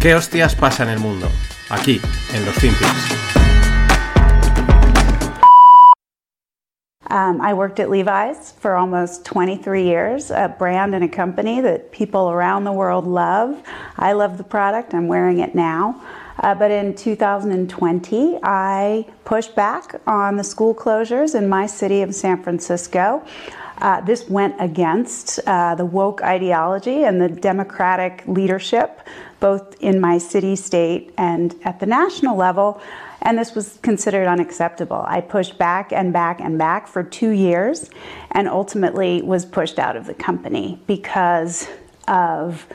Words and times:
¿Qué 0.00 0.14
hostias 0.14 0.54
pasa 0.54 0.84
en 0.84 0.90
el 0.90 1.00
mundo? 1.00 1.28
Aquí, 1.70 2.00
en 2.32 2.46
los. 2.46 2.56
Um, 7.10 7.40
I 7.40 7.52
worked 7.52 7.80
at 7.80 7.90
Levi's 7.90 8.52
for 8.60 8.76
almost 8.76 9.24
23 9.24 9.82
years, 9.82 10.30
a 10.30 10.54
brand 10.56 10.94
and 10.94 11.02
a 11.02 11.08
company 11.08 11.60
that 11.62 11.90
people 11.90 12.30
around 12.30 12.62
the 12.62 12.72
world 12.72 13.08
love. 13.08 13.60
I 13.96 14.12
love 14.12 14.38
the 14.38 14.44
product, 14.44 14.94
I'm 14.94 15.08
wearing 15.08 15.40
it 15.40 15.56
now. 15.56 16.00
Uh, 16.38 16.54
but 16.54 16.70
in 16.70 16.94
2020, 16.94 18.38
I 18.44 19.04
pushed 19.24 19.56
back 19.56 20.00
on 20.06 20.36
the 20.36 20.44
school 20.44 20.76
closures 20.76 21.34
in 21.34 21.48
my 21.48 21.66
city 21.66 22.02
of 22.02 22.14
San 22.14 22.40
Francisco. 22.40 23.24
Uh, 23.80 24.00
this 24.00 24.28
went 24.28 24.54
against 24.58 25.38
uh, 25.46 25.74
the 25.74 25.84
woke 25.84 26.22
ideology 26.22 27.04
and 27.04 27.20
the 27.20 27.28
democratic 27.28 28.22
leadership, 28.26 29.00
both 29.40 29.80
in 29.80 30.00
my 30.00 30.18
city, 30.18 30.56
state, 30.56 31.12
and 31.16 31.54
at 31.64 31.80
the 31.80 31.86
national 31.86 32.36
level. 32.36 32.80
And 33.22 33.38
this 33.38 33.54
was 33.54 33.78
considered 33.82 34.26
unacceptable. 34.26 35.04
I 35.06 35.20
pushed 35.20 35.58
back 35.58 35.92
and 35.92 36.12
back 36.12 36.40
and 36.40 36.58
back 36.58 36.86
for 36.86 37.02
two 37.02 37.30
years 37.30 37.90
and 38.32 38.48
ultimately 38.48 39.22
was 39.22 39.44
pushed 39.44 39.78
out 39.78 39.96
of 39.96 40.06
the 40.06 40.14
company 40.14 40.80
because 40.86 41.68
of 42.06 42.66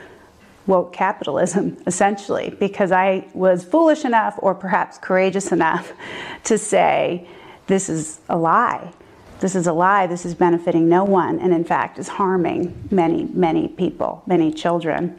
woke 0.66 0.92
capitalism, 0.92 1.76
essentially, 1.86 2.54
because 2.58 2.92
I 2.92 3.26
was 3.34 3.64
foolish 3.64 4.04
enough 4.04 4.38
or 4.38 4.54
perhaps 4.54 4.98
courageous 4.98 5.52
enough 5.52 5.92
to 6.44 6.58
say, 6.58 7.26
this 7.66 7.88
is 7.88 8.20
a 8.28 8.36
lie. 8.36 8.92
This 9.40 9.54
is 9.54 9.66
a 9.66 9.72
lie. 9.72 10.06
This 10.06 10.24
is 10.24 10.34
benefiting 10.34 10.88
no 10.88 11.04
one, 11.04 11.38
and 11.40 11.52
in 11.52 11.64
fact, 11.64 11.98
is 11.98 12.08
harming 12.08 12.88
many, 12.90 13.24
many 13.24 13.68
people, 13.68 14.22
many 14.26 14.52
children. 14.52 15.18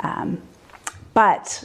Um, 0.00 0.40
but, 1.18 1.64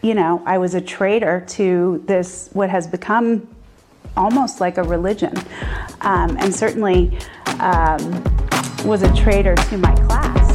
you 0.00 0.14
know, 0.14 0.42
I 0.46 0.56
was 0.56 0.74
a 0.74 0.80
traitor 0.80 1.44
to 1.48 2.02
this, 2.06 2.48
what 2.54 2.70
has 2.70 2.86
become 2.88 3.46
almost 4.16 4.58
like 4.58 4.78
a 4.78 4.82
religion, 4.82 5.34
um, 6.00 6.38
and 6.40 6.48
certainly 6.54 7.18
um, 7.60 8.00
was 8.86 9.02
a 9.02 9.12
traitor 9.14 9.54
to 9.68 9.76
my 9.76 9.94
class. 10.06 10.46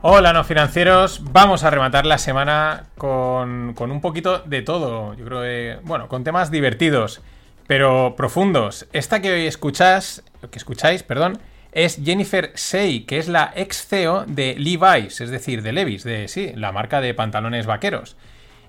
Hola, 0.00 0.32
no 0.32 0.44
financieros. 0.44 1.20
Vamos 1.30 1.62
a 1.62 1.68
rematar 1.68 2.06
la 2.06 2.16
semana 2.16 2.86
con, 2.96 3.74
con, 3.74 3.90
un 3.90 4.00
poquito 4.00 4.38
de 4.46 4.62
todo. 4.62 5.12
Yo 5.12 5.26
creo 5.26 5.42
que, 5.42 5.78
bueno, 5.82 6.08
con 6.08 6.24
temas 6.24 6.50
divertidos, 6.50 7.20
pero 7.66 8.14
profundos. 8.16 8.86
Esta 8.94 9.20
que 9.20 9.30
hoy 9.30 9.46
escuchás, 9.46 10.22
que 10.50 10.56
escucháis, 10.56 11.02
perdón, 11.02 11.38
es 11.84 12.00
Jennifer 12.04 12.50
Say, 12.56 13.04
que 13.04 13.18
es 13.18 13.28
la 13.28 13.52
ex 13.54 13.86
CEO 13.86 14.24
de 14.26 14.56
Levi's, 14.58 15.20
es 15.20 15.30
decir, 15.30 15.62
de 15.62 15.72
Levi's, 15.72 16.02
de 16.02 16.26
sí, 16.26 16.50
la 16.56 16.72
marca 16.72 17.00
de 17.00 17.14
pantalones 17.14 17.66
vaqueros. 17.66 18.16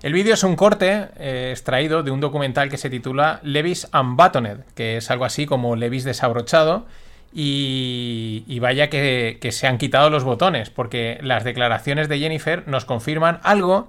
El 0.02 0.12
vídeo 0.12 0.34
es 0.34 0.44
un 0.44 0.54
corte 0.54 1.08
eh, 1.18 1.48
extraído 1.50 2.04
de 2.04 2.12
un 2.12 2.20
documental 2.20 2.70
que 2.70 2.76
se 2.76 2.88
titula 2.88 3.40
Levi's 3.42 3.88
Unbuttoned, 3.92 4.60
que 4.76 4.96
es 4.96 5.10
algo 5.10 5.24
así 5.24 5.44
como 5.44 5.74
Levi's 5.74 6.04
desabrochado 6.04 6.86
y, 7.34 8.58
vaya 8.60 8.88
que, 8.88 9.38
se 9.50 9.66
han 9.66 9.78
quitado 9.78 10.08
los 10.08 10.22
botones, 10.22 10.70
porque 10.70 11.18
las 11.20 11.42
declaraciones 11.42 12.08
de 12.08 12.20
Jennifer 12.20 12.62
nos 12.68 12.84
confirman 12.84 13.40
algo 13.42 13.88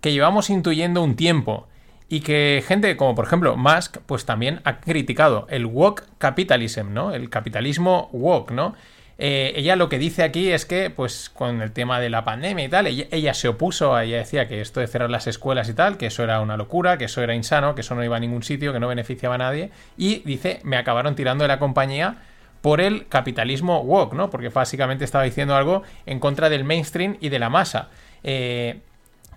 que 0.00 0.12
llevamos 0.12 0.50
intuyendo 0.50 1.04
un 1.04 1.14
tiempo 1.14 1.68
y 2.08 2.20
que 2.20 2.62
gente 2.66 2.96
como 2.96 3.14
por 3.14 3.26
ejemplo 3.26 3.56
Musk 3.56 3.98
pues 4.06 4.24
también 4.24 4.60
ha 4.64 4.80
criticado 4.80 5.46
el 5.50 5.66
woke 5.66 6.04
capitalism, 6.18 6.92
¿no? 6.92 7.12
El 7.12 7.30
capitalismo 7.30 8.08
woke, 8.12 8.52
¿no? 8.52 8.74
Eh, 9.20 9.52
ella 9.56 9.74
lo 9.74 9.88
que 9.88 9.98
dice 9.98 10.22
aquí 10.22 10.52
es 10.52 10.64
que, 10.64 10.90
pues, 10.90 11.28
con 11.28 11.60
el 11.60 11.72
tema 11.72 11.98
de 11.98 12.08
la 12.08 12.22
pandemia 12.24 12.64
y 12.64 12.68
tal, 12.68 12.86
ella, 12.86 13.34
se 13.34 13.48
opuso, 13.48 13.98
ella 13.98 14.18
decía 14.18 14.46
que 14.46 14.60
esto 14.60 14.78
de 14.78 14.86
cerrar 14.86 15.10
las 15.10 15.26
escuelas 15.26 15.68
y 15.68 15.74
tal, 15.74 15.96
que 15.96 16.06
eso 16.06 16.22
era 16.22 16.40
una 16.40 16.56
locura, 16.56 16.98
que 16.98 17.06
eso 17.06 17.20
era 17.20 17.34
insano, 17.34 17.74
que 17.74 17.80
eso 17.80 17.96
no 17.96 18.04
iba 18.04 18.16
a 18.16 18.20
ningún 18.20 18.44
sitio, 18.44 18.72
que 18.72 18.78
no 18.78 18.86
beneficiaba 18.86 19.34
a 19.34 19.38
nadie, 19.38 19.70
y 19.96 20.20
dice, 20.20 20.60
me 20.62 20.76
acabaron 20.76 21.16
tirando 21.16 21.42
de 21.42 21.48
la 21.48 21.58
compañía 21.58 22.18
por 22.60 22.80
el 22.80 23.08
capitalismo 23.08 23.80
woke, 23.80 24.14
¿no? 24.14 24.30
Porque 24.30 24.50
básicamente 24.50 25.04
estaba 25.04 25.24
diciendo 25.24 25.56
algo 25.56 25.82
en 26.06 26.20
contra 26.20 26.48
del 26.48 26.62
mainstream 26.62 27.16
y 27.20 27.28
de 27.28 27.40
la 27.40 27.50
masa. 27.50 27.88
Eh, 28.22 28.78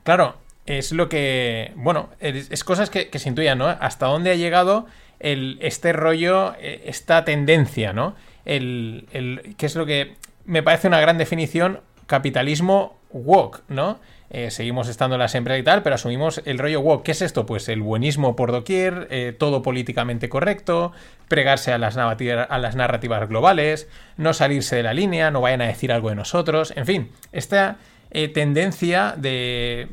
claro, 0.03 0.35
es 0.65 0.91
lo 0.91 1.09
que. 1.09 1.71
Bueno, 1.75 2.09
es, 2.19 2.63
cosas 2.63 2.89
que, 2.89 3.09
se 3.17 3.29
intuyan, 3.29 3.57
¿no? 3.57 3.67
Hasta 3.67 4.07
dónde 4.07 4.31
ha 4.31 4.35
llegado 4.35 4.85
el, 5.19 5.57
este 5.61 5.93
rollo, 5.93 6.53
eh, 6.59 6.83
esta 6.85 7.25
tendencia, 7.25 7.93
¿no? 7.93 8.15
El, 8.45 9.07
el, 9.11 9.55
que 9.57 9.65
es 9.65 9.75
lo 9.75 9.85
que 9.85 10.15
me 10.45 10.63
parece 10.63 10.87
una 10.87 10.99
gran 10.99 11.17
definición, 11.17 11.81
capitalismo 12.07 12.97
woke, 13.11 13.63
¿no? 13.67 13.99
Eh, 14.33 14.49
seguimos 14.49 14.87
estando 14.87 15.15
en 15.15 15.19
las 15.19 15.35
empresas 15.35 15.59
y 15.59 15.63
tal, 15.63 15.83
pero 15.83 15.95
asumimos 15.95 16.41
el 16.45 16.57
rollo 16.57 16.81
wow. 16.81 17.03
¿Qué 17.03 17.11
es 17.11 17.21
esto? 17.21 17.45
Pues 17.45 17.67
el 17.67 17.81
buenismo 17.81 18.37
por 18.37 18.53
doquier, 18.53 19.07
eh, 19.11 19.35
todo 19.37 19.61
políticamente 19.61 20.29
correcto, 20.29 20.93
pregarse 21.27 21.73
a 21.73 21.77
las, 21.77 21.97
a 21.97 22.57
las 22.57 22.75
narrativas 22.77 23.27
globales, 23.27 23.89
no 24.15 24.33
salirse 24.33 24.77
de 24.77 24.83
la 24.83 24.93
línea, 24.93 25.31
no 25.31 25.41
vayan 25.41 25.61
a 25.61 25.67
decir 25.67 25.91
algo 25.91 26.09
de 26.09 26.15
nosotros, 26.15 26.71
en 26.77 26.85
fin, 26.85 27.11
esta 27.33 27.75
eh, 28.11 28.27
tendencia 28.27 29.15
de 29.17 29.87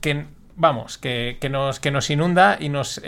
que 0.00 0.26
vamos, 0.58 0.98
que, 0.98 1.38
nos, 1.48 1.78
que 1.78 1.90
nos 1.92 2.10
inunda 2.10 2.56
y 2.58 2.68
nos, 2.68 3.00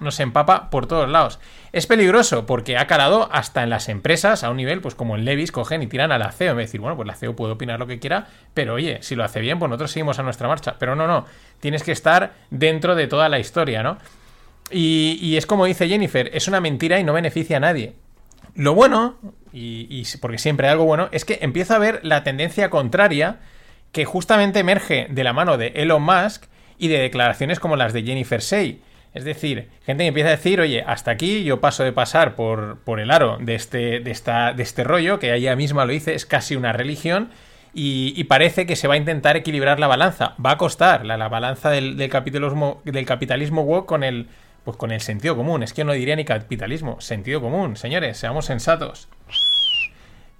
nos 0.00 0.20
empapa 0.20 0.68
por 0.68 0.86
todos 0.86 1.08
lados. 1.08 1.38
Es 1.72 1.86
peligroso 1.86 2.44
porque 2.44 2.76
ha 2.76 2.88
calado 2.88 3.28
hasta 3.30 3.62
en 3.62 3.70
las 3.70 3.88
empresas 3.88 4.42
a 4.42 4.50
un 4.50 4.56
nivel, 4.56 4.80
pues 4.80 4.96
como 4.96 5.14
en 5.14 5.24
Levis, 5.24 5.52
cogen 5.52 5.82
y 5.82 5.86
tiran 5.86 6.10
a 6.10 6.18
la 6.18 6.32
CEO. 6.32 6.52
En 6.52 6.58
decir, 6.58 6.80
bueno, 6.80 6.96
pues 6.96 7.06
la 7.06 7.14
CEO 7.14 7.36
puede 7.36 7.52
opinar 7.52 7.78
lo 7.78 7.86
que 7.86 8.00
quiera, 8.00 8.26
pero 8.52 8.74
oye, 8.74 8.98
si 9.02 9.14
lo 9.14 9.22
hace 9.22 9.40
bien, 9.40 9.60
pues 9.60 9.70
nosotros 9.70 9.92
seguimos 9.92 10.18
a 10.18 10.24
nuestra 10.24 10.48
marcha. 10.48 10.74
Pero 10.78 10.96
no, 10.96 11.06
no, 11.06 11.24
tienes 11.60 11.84
que 11.84 11.92
estar 11.92 12.34
dentro 12.50 12.96
de 12.96 13.06
toda 13.06 13.28
la 13.28 13.38
historia, 13.38 13.82
¿no? 13.82 13.98
Y, 14.70 15.36
es 15.36 15.46
como 15.46 15.66
dice 15.66 15.88
Jennifer, 15.88 16.28
es 16.34 16.48
una 16.48 16.60
mentira 16.60 16.98
y 16.98 17.04
no 17.04 17.12
beneficia 17.12 17.58
a 17.58 17.60
nadie. 17.60 17.94
Lo 18.56 18.74
bueno, 18.74 19.16
y, 19.52 19.86
y 19.88 20.04
porque 20.18 20.38
siempre 20.38 20.66
hay 20.66 20.72
algo 20.72 20.86
bueno, 20.86 21.08
es 21.12 21.24
que 21.24 21.38
empieza 21.42 21.76
a 21.76 21.78
ver 21.78 22.00
la 22.02 22.24
tendencia 22.24 22.70
contraria 22.70 23.38
que 23.92 24.04
justamente 24.04 24.60
emerge 24.60 25.06
de 25.10 25.24
la 25.24 25.32
mano 25.32 25.56
de 25.56 25.68
Elon 25.68 26.02
Musk 26.02 26.44
y 26.78 26.88
de 26.88 26.98
declaraciones 26.98 27.60
como 27.60 27.76
las 27.76 27.92
de 27.92 28.02
Jennifer 28.02 28.42
Say. 28.42 28.82
Es 29.14 29.24
decir, 29.24 29.70
gente 29.86 30.04
que 30.04 30.08
empieza 30.08 30.28
a 30.28 30.36
decir, 30.36 30.60
oye, 30.60 30.84
hasta 30.86 31.10
aquí 31.10 31.42
yo 31.42 31.60
paso 31.60 31.82
de 31.84 31.92
pasar 31.92 32.34
por, 32.34 32.80
por 32.80 33.00
el 33.00 33.10
aro 33.10 33.38
de 33.40 33.54
este, 33.54 34.00
de, 34.00 34.10
esta, 34.10 34.52
de 34.52 34.62
este 34.62 34.84
rollo, 34.84 35.18
que 35.18 35.34
ella 35.34 35.56
misma 35.56 35.86
lo 35.86 35.92
dice, 35.92 36.14
es 36.14 36.26
casi 36.26 36.54
una 36.54 36.74
religión, 36.74 37.30
y, 37.78 38.24
parece 38.24 38.64
que 38.64 38.74
se 38.74 38.88
va 38.88 38.94
a 38.94 38.96
intentar 38.96 39.36
equilibrar 39.36 39.78
la 39.78 39.86
balanza. 39.86 40.34
Va 40.44 40.52
a 40.52 40.56
costar 40.56 41.04
la, 41.04 41.18
la 41.18 41.28
balanza 41.28 41.68
del, 41.68 42.08
capitalismo, 42.08 42.80
del 42.84 43.04
capitalismo 43.04 43.62
woke 43.62 43.86
con 43.86 44.02
el, 44.02 44.28
pues 44.64 44.78
con 44.78 44.92
el 44.92 45.02
sentido 45.02 45.36
común. 45.36 45.62
Es 45.62 45.74
que 45.74 45.80
yo 45.80 45.84
no 45.84 45.92
diría 45.92 46.16
ni 46.16 46.24
capitalismo, 46.24 46.98
sentido 47.02 47.42
común. 47.42 47.76
Señores, 47.76 48.16
seamos 48.16 48.46
sensatos. 48.46 49.08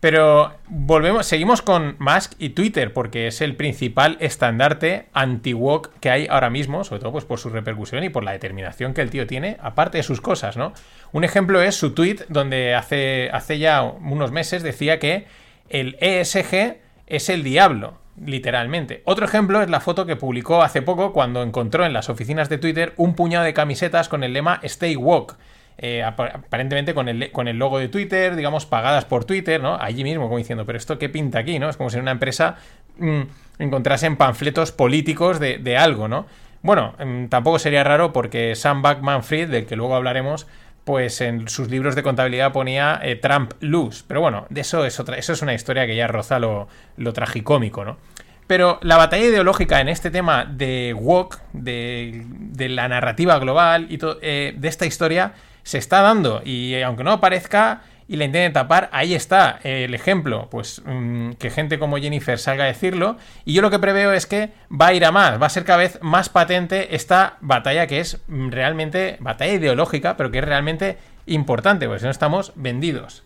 Pero 0.01 0.53
volvemos, 0.69 1.27
seguimos 1.27 1.63
con 1.63 1.97
Musk 1.99 2.35
y 2.39 2.51
Twitter, 2.51 2.93
porque 2.93 3.29
es 3.29 3.41
el 3.41 3.57
principal 3.57 4.19
estandarte 4.21 5.07
anti-woke 5.15 5.91
que 6.01 6.11
hay 6.11 6.27
ahora 6.29 6.51
mismo, 6.51 6.85
sobre 6.85 7.01
todo 7.01 7.13
pues, 7.13 7.25
por 7.25 7.39
su 7.39 7.49
repercusión 7.49 8.05
y 8.05 8.11
por 8.11 8.23
la 8.23 8.33
determinación 8.33 8.93
que 8.93 9.01
el 9.01 9.11
tío 9.11 9.27
tiene, 9.27 9.57
aparte 9.61 9.99
de 9.99 10.03
sus 10.03 10.21
cosas, 10.21 10.59
¿no? 10.59 10.75
Un 11.13 11.25
ejemplo 11.25 11.63
es 11.63 11.77
su 11.77 11.95
tweet 11.95 12.27
donde 12.29 12.75
hace, 12.75 13.31
hace 13.33 13.59
ya 13.59 13.83
unos 13.83 14.33
meses 14.33 14.63
decía 14.63 14.99
que 14.99 15.27
el 15.71 15.97
ESG 16.01 16.77
es 17.07 17.29
el 17.31 17.43
diablo, 17.43 17.99
literalmente. 18.23 19.01
Otro 19.07 19.25
ejemplo 19.25 19.63
es 19.63 19.71
la 19.71 19.81
foto 19.81 20.05
que 20.05 20.17
publicó 20.17 20.63
hace 20.63 20.83
poco 20.83 21.15
cuando 21.15 21.43
encontró 21.43 21.87
en 21.87 21.95
las 21.95 22.11
oficinas 22.11 22.51
de 22.51 22.59
Twitter 22.59 22.93
un 22.99 23.15
puñado 23.15 23.45
de 23.47 23.55
camisetas 23.55 24.11
con 24.11 24.25
el 24.25 24.35
lema 24.35 24.61
Stay 24.63 24.95
Woke 24.95 25.37
eh, 25.79 26.03
aparentemente 26.03 26.95
con 26.95 27.09
el, 27.09 27.31
con 27.33 27.49
el 27.49 27.59
logo 27.59 27.79
de 27.79 27.89
Twitter, 27.89 28.35
digamos, 28.35 28.67
pagadas 28.67 29.05
por 29.05 29.25
Twitter, 29.25 29.61
¿no? 29.61 29.77
Allí 29.81 30.05
mismo, 30.05 30.25
como 30.25 30.39
diciendo, 30.39 30.65
pero 30.65 30.79
esto 30.79 30.99
qué 30.99 31.09
pinta 31.09 31.41
aquí, 31.41 31.59
¿no? 31.59 31.69
Es 31.69 31.77
como 31.77 31.91
si 31.91 31.97
en 31.97 32.03
una 32.03 32.13
empresa 32.13 32.57
mmm, 32.99 33.23
encontrasen 33.59 34.17
panfletos 34.17 34.73
políticos 34.73 35.39
de, 35.39 35.77
algo, 35.77 36.09
¿no? 36.09 36.27
Bueno, 36.63 36.95
mm, 36.99 37.27
tampoco 37.27 37.59
sería 37.59 37.85
raro 37.85 38.13
porque 38.13 38.55
Sam 38.55 38.83
Backman 38.83 39.23
Fried, 39.23 39.51
del 39.51 39.67
que 39.67 39.77
luego 39.77 39.95
hablaremos, 39.95 40.47
pues 40.85 41.21
en 41.21 41.49
sus 41.49 41.69
libros 41.69 41.95
de 41.95 42.03
contabilidad 42.03 42.53
ponía 42.53 42.99
eh, 43.03 43.17
Trump 43.17 43.53
lose. 43.61 44.05
Pero 44.07 44.21
bueno, 44.21 44.47
de 44.49 44.63
eso 44.63 44.85
es 44.87 44.99
otra, 44.99 45.17
eso 45.19 45.33
es 45.33 45.43
una 45.43 45.53
historia 45.53 45.87
que 45.87 45.97
ya 45.97 46.07
roza 46.07 46.39
lo, 46.39 46.69
lo 46.97 47.13
tragicómico, 47.13 47.85
¿no? 47.85 47.99
Pero 48.47 48.79
la 48.83 48.97
batalla 48.97 49.25
ideológica 49.25 49.81
en 49.81 49.89
este 49.89 50.11
tema 50.11 50.45
de 50.45 50.95
woke, 50.95 51.41
de, 51.53 52.25
la 52.71 52.89
narrativa 52.89 53.39
global 53.39 53.89
y 53.91 53.99
eh, 54.23 54.55
de 54.57 54.69
esta 54.69 54.87
historia, 54.87 55.33
se 55.67 55.79
está 55.79 56.01
dando. 56.01 56.43
Y 56.45 56.81
aunque 56.83 57.03
no 57.03 57.21
parezca 57.21 57.83
y 58.07 58.15
la 58.15 58.25
intenten 58.25 58.53
tapar, 58.53 58.89
ahí 58.93 59.17
está 59.17 59.59
el 59.65 59.95
ejemplo. 59.95 60.47
Pues 60.49 60.81
mm, 60.87 61.33
que 61.33 61.51
gente 61.51 61.81
como 61.81 61.99
Jennifer 61.99 62.39
salga 62.39 62.65
a 62.65 62.69
decirlo. 62.69 63.17
Y 63.45 63.53
yo 63.53 63.63
lo 63.63 63.71
que 63.71 63.81
preveo 63.81 64.13
es 64.13 64.27
que 64.27 64.51
va 64.71 64.87
a 64.87 64.95
ir 64.95 65.05
a 65.05 65.11
más, 65.11 65.43
va 65.43 65.47
a 65.47 65.51
ser 65.51 65.65
cada 65.65 65.81
vez 65.81 65.99
más 66.03 66.29
patente 66.29 66.95
esta 66.95 67.37
batalla 67.41 67.89
que 67.89 67.99
es 67.99 68.21
mm, 68.29 68.51
realmente 68.51 69.17
batalla 69.19 69.55
ideológica, 69.55 70.17
pero 70.17 70.31
que 70.31 70.39
es 70.39 70.45
realmente 70.45 70.99
importante, 71.27 71.87
porque 71.87 71.99
si 71.99 72.05
no 72.05 72.13
estamos 72.13 72.53
vendidos. 72.55 73.25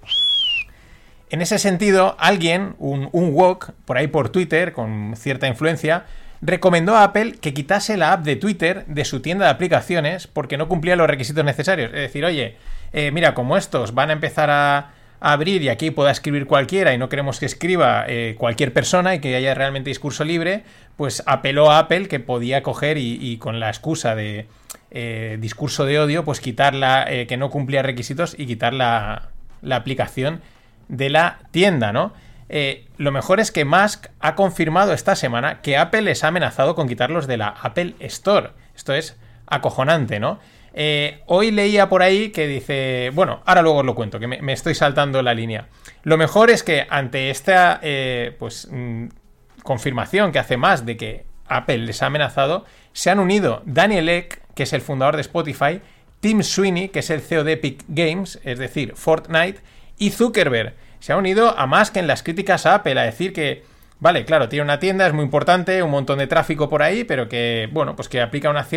En 1.29 1.43
ese 1.43 1.59
sentido, 1.59 2.17
alguien, 2.19 2.75
un, 2.79 3.11
un 3.13 3.59
por 3.85 3.99
ahí 3.99 4.07
por 4.07 4.31
Twitter, 4.31 4.73
con 4.73 5.15
cierta 5.15 5.47
influencia, 5.47 6.07
recomendó 6.43 6.97
a 6.97 7.05
Apple 7.05 7.33
que 7.41 7.55
quitase 7.55 7.97
la 7.97 8.13
app 8.13 8.25
de 8.25 8.37
Twitter 8.37 8.85
de 8.87 9.05
su 9.05 9.21
tienda 9.21 9.45
de 9.47 9.51
aplicaciones 9.51 10.27
porque 10.27 10.57
no 10.57 10.69
cumplía 10.69 10.97
los 10.97 11.09
requisitos 11.09 11.45
necesarios. 11.45 11.91
Es 11.93 12.01
decir, 12.01 12.25
oye, 12.25 12.57
eh, 12.93 13.11
mira, 13.13 13.35
como 13.35 13.57
estos 13.57 13.95
van 13.95 14.11
a 14.11 14.15
empezar 14.15 14.51
a, 14.51 14.93
abrir 15.23 15.61
y 15.61 15.69
aquí 15.69 15.91
pueda 15.91 16.11
escribir 16.11 16.47
cualquiera 16.47 16.95
y 16.95 16.99
no 16.99 17.11
queremos 17.11 17.39
que 17.39 17.45
escriba 17.45 18.07
eh, 18.09 18.37
cualquier 18.39 18.73
persona 18.73 19.15
y 19.15 19.19
que 19.19 19.37
haya 19.37 19.53
realmente 19.53 19.91
discurso 19.91 20.25
libre, 20.25 20.63
pues 20.97 21.23
apeló 21.27 21.71
a 21.71 21.79
Apple 21.79 22.09
que 22.09 22.21
podía 22.21 22.63
coger 22.63 22.97
y, 22.97 23.37
con 23.37 23.61
la 23.61 23.69
excusa 23.69 24.15
de 24.15 24.47
eh, 24.91 25.37
discurso 25.39 25.85
de 25.85 26.01
odio, 26.01 26.25
pues 26.25 26.41
quitarla, 26.41 27.07
que 27.29 27.37
no 27.37 27.51
cumplía 27.51 27.83
requisitos 27.83 28.35
y 28.39 28.47
quitar 28.47 28.73
la, 28.73 29.29
la 29.61 29.77
aplicación 29.77 30.41
de 30.89 31.11
la 31.11 31.41
tienda, 31.51 31.93
¿no? 31.93 32.15
Eh, 32.52 32.87
lo 32.97 33.12
mejor 33.12 33.38
es 33.38 33.52
que 33.52 33.64
Musk 33.64 34.08
ha 34.19 34.35
confirmado 34.35 34.93
esta 34.93 35.14
semana 35.14 35.62
que 35.62 35.76
Apple 35.76 36.02
les 36.02 36.25
ha 36.25 36.29
amenazado 36.29 36.75
con 36.75 36.88
quitarlos 36.88 37.29
de 37.29 37.37
la 37.37 37.49
Apple 37.49 37.94
Store. 38.00 38.50
Esto 38.75 38.93
es 38.93 39.17
acojonante, 39.47 40.19
¿no? 40.19 40.41
Eh, 40.73 41.23
hoy 41.26 41.52
leía 41.52 41.88
por 41.88 42.02
ahí 42.02 42.31
que 42.31 42.49
dice, 42.49 43.12
bueno, 43.14 43.41
ahora 43.47 43.62
luego 43.62 43.79
os 43.79 43.87
lo 43.87 43.94
cuento, 43.94 44.19
que 44.19 44.26
me, 44.26 44.52
estoy 44.52 44.75
saltando 44.75 45.23
la 45.23 45.32
línea. 45.32 45.69
Lo 46.02 46.19
mejor 46.19 46.50
es 46.50 46.64
que 46.64 46.88
ante 46.91 47.31
esta 47.31 47.79
eh, 47.82 48.35
pues, 48.37 48.67
mm, 48.69 49.06
confirmación 49.62 50.32
que 50.32 50.41
hace 50.41 50.56
más 50.56 50.85
de 50.85 50.97
que 50.97 51.25
Apple 51.47 51.79
les 51.79 52.02
ha 52.02 52.06
amenazado, 52.06 52.64
se 52.93 53.11
han 53.11 53.20
unido 53.20 53.62
Daniel 53.64 54.08
Ek, 54.08 54.43
que 54.56 54.64
es 54.64 54.73
el 54.73 54.81
fundador 54.81 55.14
de 55.14 55.23
Spotify, 55.23 55.82
Tim 56.19 56.43
Sweeney, 56.43 56.88
que 56.88 56.99
es 56.99 57.11
el 57.11 57.20
CEO 57.20 57.44
de 57.44 57.52
Epic 57.52 57.85
Games, 57.87 58.41
es 58.43 58.58
decir, 58.58 58.94
Fortnite, 58.97 59.61
y 59.99 60.11
Zuckerberg 60.11 60.75
se 61.00 61.12
ha 61.12 61.17
unido 61.17 61.58
a 61.58 61.67
más 61.67 61.91
que 61.91 61.99
en 61.99 62.06
las 62.06 62.23
críticas 62.23 62.67
a 62.67 62.76
Apple, 62.76 62.99
a 63.00 63.02
decir 63.02 63.32
que, 63.32 63.64
vale, 63.99 64.25
claro, 64.25 64.49
tiene 64.49 64.64
una 64.64 64.79
tienda, 64.79 65.06
es 65.06 65.12
muy 65.12 65.25
importante, 65.25 65.82
un 65.82 65.91
montón 65.91 66.19
de 66.19 66.26
tráfico 66.26 66.69
por 66.69 66.82
ahí, 66.82 67.05
pero 67.05 67.29
que, 67.29 67.69
bueno, 67.73 67.97
pues 67.97 68.08
que 68.08 68.20
aplica 68.20 68.50
unas, 68.50 68.69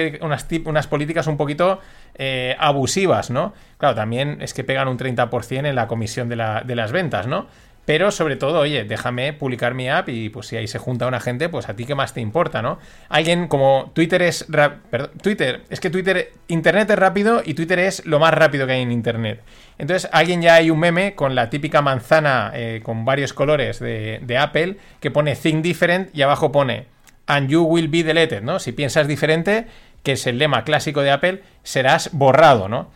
unas, 0.66 0.88
políticas 0.88 1.28
un 1.28 1.38
poquito 1.38 1.80
eh, 2.16 2.56
abusivas, 2.60 3.30
¿no? 3.30 3.54
Claro, 3.78 3.96
también 3.96 4.42
es 4.42 4.54
que 4.54 4.64
pegan 4.64 4.88
un 4.88 4.98
30% 4.98 5.68
en 5.68 5.76
la 5.76 5.88
comisión 5.88 6.30
de, 6.30 6.38
la, 6.38 6.62
de 6.62 6.76
las 6.76 6.92
ventas, 6.92 7.28
¿no? 7.28 7.48
Pero 7.86 8.12
sobre 8.12 8.38
todo, 8.38 8.60
oye, 8.60 8.86
déjame 8.86 9.34
publicar 9.34 9.74
mi 9.74 9.90
app 9.90 10.08
y 10.08 10.30
pues 10.30 10.48
si 10.48 10.56
ahí 10.56 10.68
se 10.68 10.80
junta 10.80 11.06
una 11.06 11.20
gente, 11.20 11.50
pues 11.50 11.68
a 11.68 11.76
ti 11.76 11.86
qué 11.86 11.96
más 11.96 12.14
te 12.14 12.22
importa, 12.22 12.62
¿no? 12.62 12.80
Alguien 13.10 13.48
como 13.48 13.92
Twitter 13.94 14.22
es... 14.22 14.46
Perdón, 14.90 15.12
Twitter, 15.22 15.64
es 15.70 15.82
que 15.82 15.90
Twitter, 15.90 16.32
Internet 16.48 16.90
es 16.92 17.00
rápido 17.00 17.42
y 17.44 17.56
Twitter 17.56 17.80
es 17.80 18.06
lo 18.06 18.20
más 18.20 18.34
rápido 18.34 18.66
que 18.66 18.74
hay 18.74 18.82
en 18.84 18.92
Internet. 18.92 19.42
Entonces, 19.78 20.10
alguien 20.14 20.42
ya 20.42 20.56
hay 20.56 20.70
un 20.70 20.80
meme 20.80 21.14
con 21.16 21.36
la 21.36 21.50
típica 21.50 21.82
manzana 21.82 22.52
eh, 22.54 22.80
con 22.84 23.04
varios 23.04 23.34
colores 23.34 23.80
de, 23.80 24.20
de 24.22 24.38
Apple 24.38 24.78
que 25.02 25.12
pone 25.12 25.36
Think 25.36 25.62
Different 25.62 26.16
y 26.16 26.22
abajo 26.22 26.52
pone 26.52 26.86
And 27.26 27.50
you 27.50 27.64
will 27.64 27.88
be 27.90 28.04
deleted, 28.04 28.44
¿no? 28.44 28.60
Si 28.60 28.72
piensas 28.72 29.08
diferente, 29.08 29.68
que 30.04 30.14
es 30.14 30.28
el 30.28 30.38
lema 30.38 30.64
clásico 30.64 31.02
de 31.02 31.12
Apple, 31.12 31.42
serás 31.64 32.10
borrado, 32.14 32.70
¿no? 32.70 32.92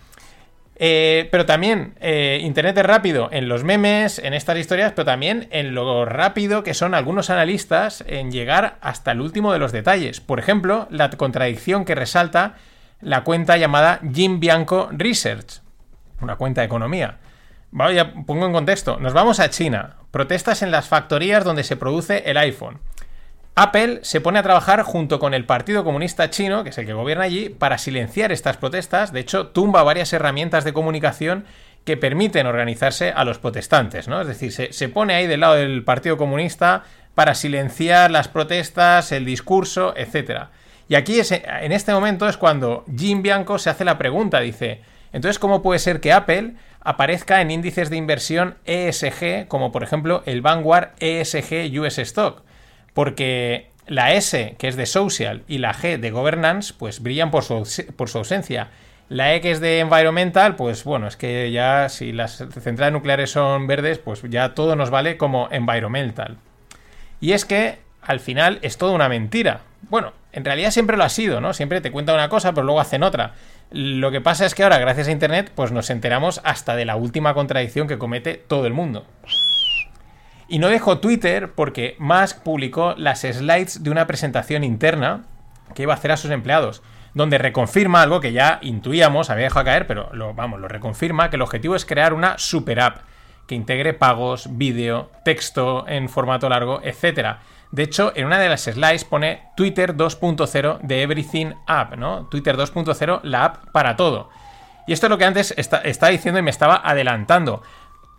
Eh, 0.80 1.28
pero 1.32 1.48
también 1.48 1.96
eh, 2.00 2.40
Internet 2.44 2.78
es 2.78 2.86
rápido 2.86 3.30
en 3.32 3.50
los 3.50 3.64
memes, 3.64 4.20
en 4.20 4.36
estas 4.36 4.60
historias, 4.60 4.92
pero 4.92 5.06
también 5.06 5.48
en 5.50 5.74
lo 5.74 6.06
rápido 6.06 6.64
que 6.64 6.76
son 6.76 6.94
algunos 6.94 7.32
analistas 7.32 8.04
en 8.08 8.32
llegar 8.32 8.78
hasta 8.82 9.12
el 9.12 9.22
último 9.22 9.52
de 9.52 9.60
los 9.60 9.72
detalles. 9.72 10.22
Por 10.22 10.40
ejemplo, 10.40 10.88
la 10.92 11.10
contradicción 11.10 11.84
que 11.84 11.96
resalta 11.96 12.56
la 13.02 13.24
cuenta 13.24 13.58
llamada 13.58 14.00
Jim 14.14 14.40
Bianco 14.40 14.90
Research, 14.92 15.62
una 16.22 16.36
cuenta 16.36 16.62
de 16.62 16.68
economía. 16.68 17.18
Vaya, 17.72 18.14
pongo 18.26 18.46
en 18.46 18.54
contexto. 18.54 18.98
Nos 19.00 19.14
vamos 19.14 19.40
a 19.40 19.50
China. 19.50 19.96
Protestas 20.12 20.62
en 20.62 20.72
las 20.72 20.88
factorías 20.88 21.44
donde 21.44 21.64
se 21.64 21.76
produce 21.76 22.24
el 22.26 22.38
iPhone. 22.38 22.80
Apple 23.60 24.02
se 24.04 24.22
pone 24.22 24.38
a 24.38 24.44
trabajar 24.44 24.84
junto 24.84 25.18
con 25.18 25.34
el 25.34 25.44
Partido 25.44 25.84
Comunista 25.84 26.30
Chino, 26.30 26.64
que 26.64 26.70
es 26.70 26.78
el 26.78 26.86
que 26.86 26.94
gobierna 26.94 27.24
allí, 27.24 27.50
para 27.50 27.80
silenciar 27.80 28.32
estas 28.32 28.56
protestas. 28.56 29.12
De 29.12 29.20
hecho, 29.20 29.48
tumba 29.48 29.82
varias 29.82 30.14
herramientas 30.14 30.64
de 30.64 30.74
comunicación 30.74 31.44
que 31.84 31.98
permiten 31.98 32.46
organizarse 32.46 33.12
a 33.12 33.24
los 33.24 33.40
protestantes, 33.40 34.08
¿no? 34.08 34.22
Es 34.22 34.28
decir, 34.28 34.52
se, 34.52 34.90
pone 34.90 35.16
ahí 35.16 35.26
del 35.26 35.40
lado 35.40 35.56
del 35.56 35.84
Partido 35.84 36.18
Comunista 36.18 36.84
para 37.16 37.34
silenciar 37.34 38.12
las 38.12 38.28
protestas, 38.28 39.12
el 39.12 39.26
discurso, 39.26 39.96
etc. 39.98 40.50
Y 40.88 40.94
aquí 40.94 41.20
en 41.20 41.72
este 41.72 41.94
momento 41.94 42.30
es 42.30 42.38
cuando 42.38 42.86
Jim 42.96 43.24
Bianco 43.24 43.58
se 43.58 43.72
hace 43.72 43.86
la 43.86 43.98
pregunta, 43.98 44.40
dice, 44.40 44.82
entonces, 45.14 45.40
¿cómo 45.40 45.64
puede 45.64 45.80
ser 45.80 46.00
que 46.00 46.14
Apple 46.14 46.54
aparezca 46.82 47.42
en 47.42 47.50
índices 47.50 47.90
de 47.90 47.98
inversión 47.98 48.56
ESG, 48.66 49.48
como 49.48 49.72
por 49.72 49.82
ejemplo 49.82 50.22
el 50.28 50.44
Vanguard 50.44 50.90
ESG 51.00 51.76
US 51.80 51.98
Stock? 51.98 52.46
Porque 52.98 53.70
la 53.86 54.14
S, 54.14 54.56
que 54.58 54.68
es 54.68 54.76
de 54.76 54.88
social, 54.88 55.44
y 55.48 55.60
la 55.60 55.72
G 55.72 56.00
de 56.00 56.10
governance, 56.10 56.74
pues 56.76 57.00
brillan 57.00 57.30
por 57.30 57.44
su, 57.44 57.64
por 57.96 58.10
su 58.10 58.18
ausencia. 58.18 58.70
La 59.08 59.36
E, 59.36 59.42
que 59.42 59.52
es 59.52 59.60
de 59.60 59.82
environmental, 59.82 60.56
pues 60.56 60.84
bueno, 60.84 61.06
es 61.06 61.16
que 61.16 61.52
ya 61.52 61.90
si 61.90 62.12
las 62.12 62.38
centrales 62.38 62.94
nucleares 62.94 63.30
son 63.30 63.68
verdes, 63.68 64.00
pues 64.00 64.24
ya 64.24 64.56
todo 64.56 64.76
nos 64.76 64.90
vale 64.90 65.16
como 65.16 65.48
environmental. 65.52 66.38
Y 67.22 67.34
es 67.34 67.46
que 67.46 67.78
al 68.02 68.20
final 68.20 68.58
es 68.64 68.80
todo 68.80 68.94
una 68.94 69.10
mentira. 69.10 69.62
Bueno, 69.92 70.14
en 70.32 70.44
realidad 70.44 70.72
siempre 70.72 70.98
lo 70.98 71.04
ha 71.04 71.10
sido, 71.10 71.40
¿no? 71.40 71.54
Siempre 71.54 71.82
te 71.82 71.92
cuentan 71.92 72.16
una 72.16 72.30
cosa, 72.30 72.54
pero 72.54 72.66
luego 72.66 72.82
hacen 72.82 73.04
otra. 73.04 73.34
Lo 73.70 74.10
que 74.10 74.22
pasa 74.22 74.48
es 74.48 74.56
que 74.56 74.64
ahora, 74.64 74.80
gracias 74.80 75.08
a 75.08 75.12
Internet, 75.12 75.52
pues 75.54 75.72
nos 75.72 75.92
enteramos 75.92 76.42
hasta 76.44 76.76
de 76.76 76.86
la 76.86 76.96
última 76.96 77.36
contradicción 77.36 77.88
que 77.88 78.00
comete 78.00 78.44
todo 78.48 78.66
el 78.66 78.74
mundo. 78.74 79.06
Y 80.48 80.60
no 80.60 80.70
dejo 80.70 81.00
Twitter 81.00 81.52
porque 81.54 81.96
Musk 82.00 82.42
publicó 82.42 82.96
las 82.98 83.22
slides 83.22 83.84
de 83.84 83.90
una 83.90 84.08
presentación 84.08 84.64
interna 84.64 85.26
que 85.76 85.84
iba 85.84 85.94
a 85.94 85.98
hacer 85.98 86.12
a 86.12 86.18
sus 86.18 86.32
empleados, 86.32 86.82
donde 87.14 87.38
reconfirma 87.38 88.02
algo 88.02 88.22
que 88.22 88.32
ya 88.32 88.60
intuíamos, 88.62 89.30
había 89.30 89.46
dejado 89.46 89.66
caer, 89.66 89.88
pero 89.88 90.10
lo, 90.14 90.34
vamos, 90.34 90.60
lo 90.60 90.68
reconfirma, 90.68 91.30
que 91.30 91.36
el 91.36 91.42
objetivo 91.42 91.76
es 91.76 91.86
crear 91.86 92.14
una 92.14 92.38
super 92.38 92.80
app 92.80 93.02
que 93.48 93.56
integre 93.56 93.94
pagos, 93.94 94.58
vídeo, 94.58 95.10
texto 95.24 95.86
en 95.88 96.10
formato 96.10 96.50
largo, 96.50 96.82
etc. 96.84 97.38
De 97.72 97.84
hecho, 97.84 98.12
en 98.16 98.26
una 98.26 98.40
de 98.40 98.50
las 98.50 98.64
slides 98.64 99.06
pone 99.06 99.44
Twitter 99.56 99.96
2.0 99.96 100.80
de 100.82 101.02
Everything 101.02 101.54
App, 101.66 101.96
¿no? 101.96 102.28
Twitter 102.28 102.56
2.0, 102.58 103.22
la 103.24 103.46
app 103.46 103.72
para 103.72 103.96
todo. 103.96 104.30
Y 104.86 104.94
esto 104.94 105.08
es 105.08 105.10
lo 105.10 105.18
que 105.18 105.26
antes 105.26 105.54
estaba 105.58 106.12
diciendo 106.12 106.40
y 106.40 106.44
me 106.44 106.50
estaba 106.50 106.82
adelantando. 106.84 107.62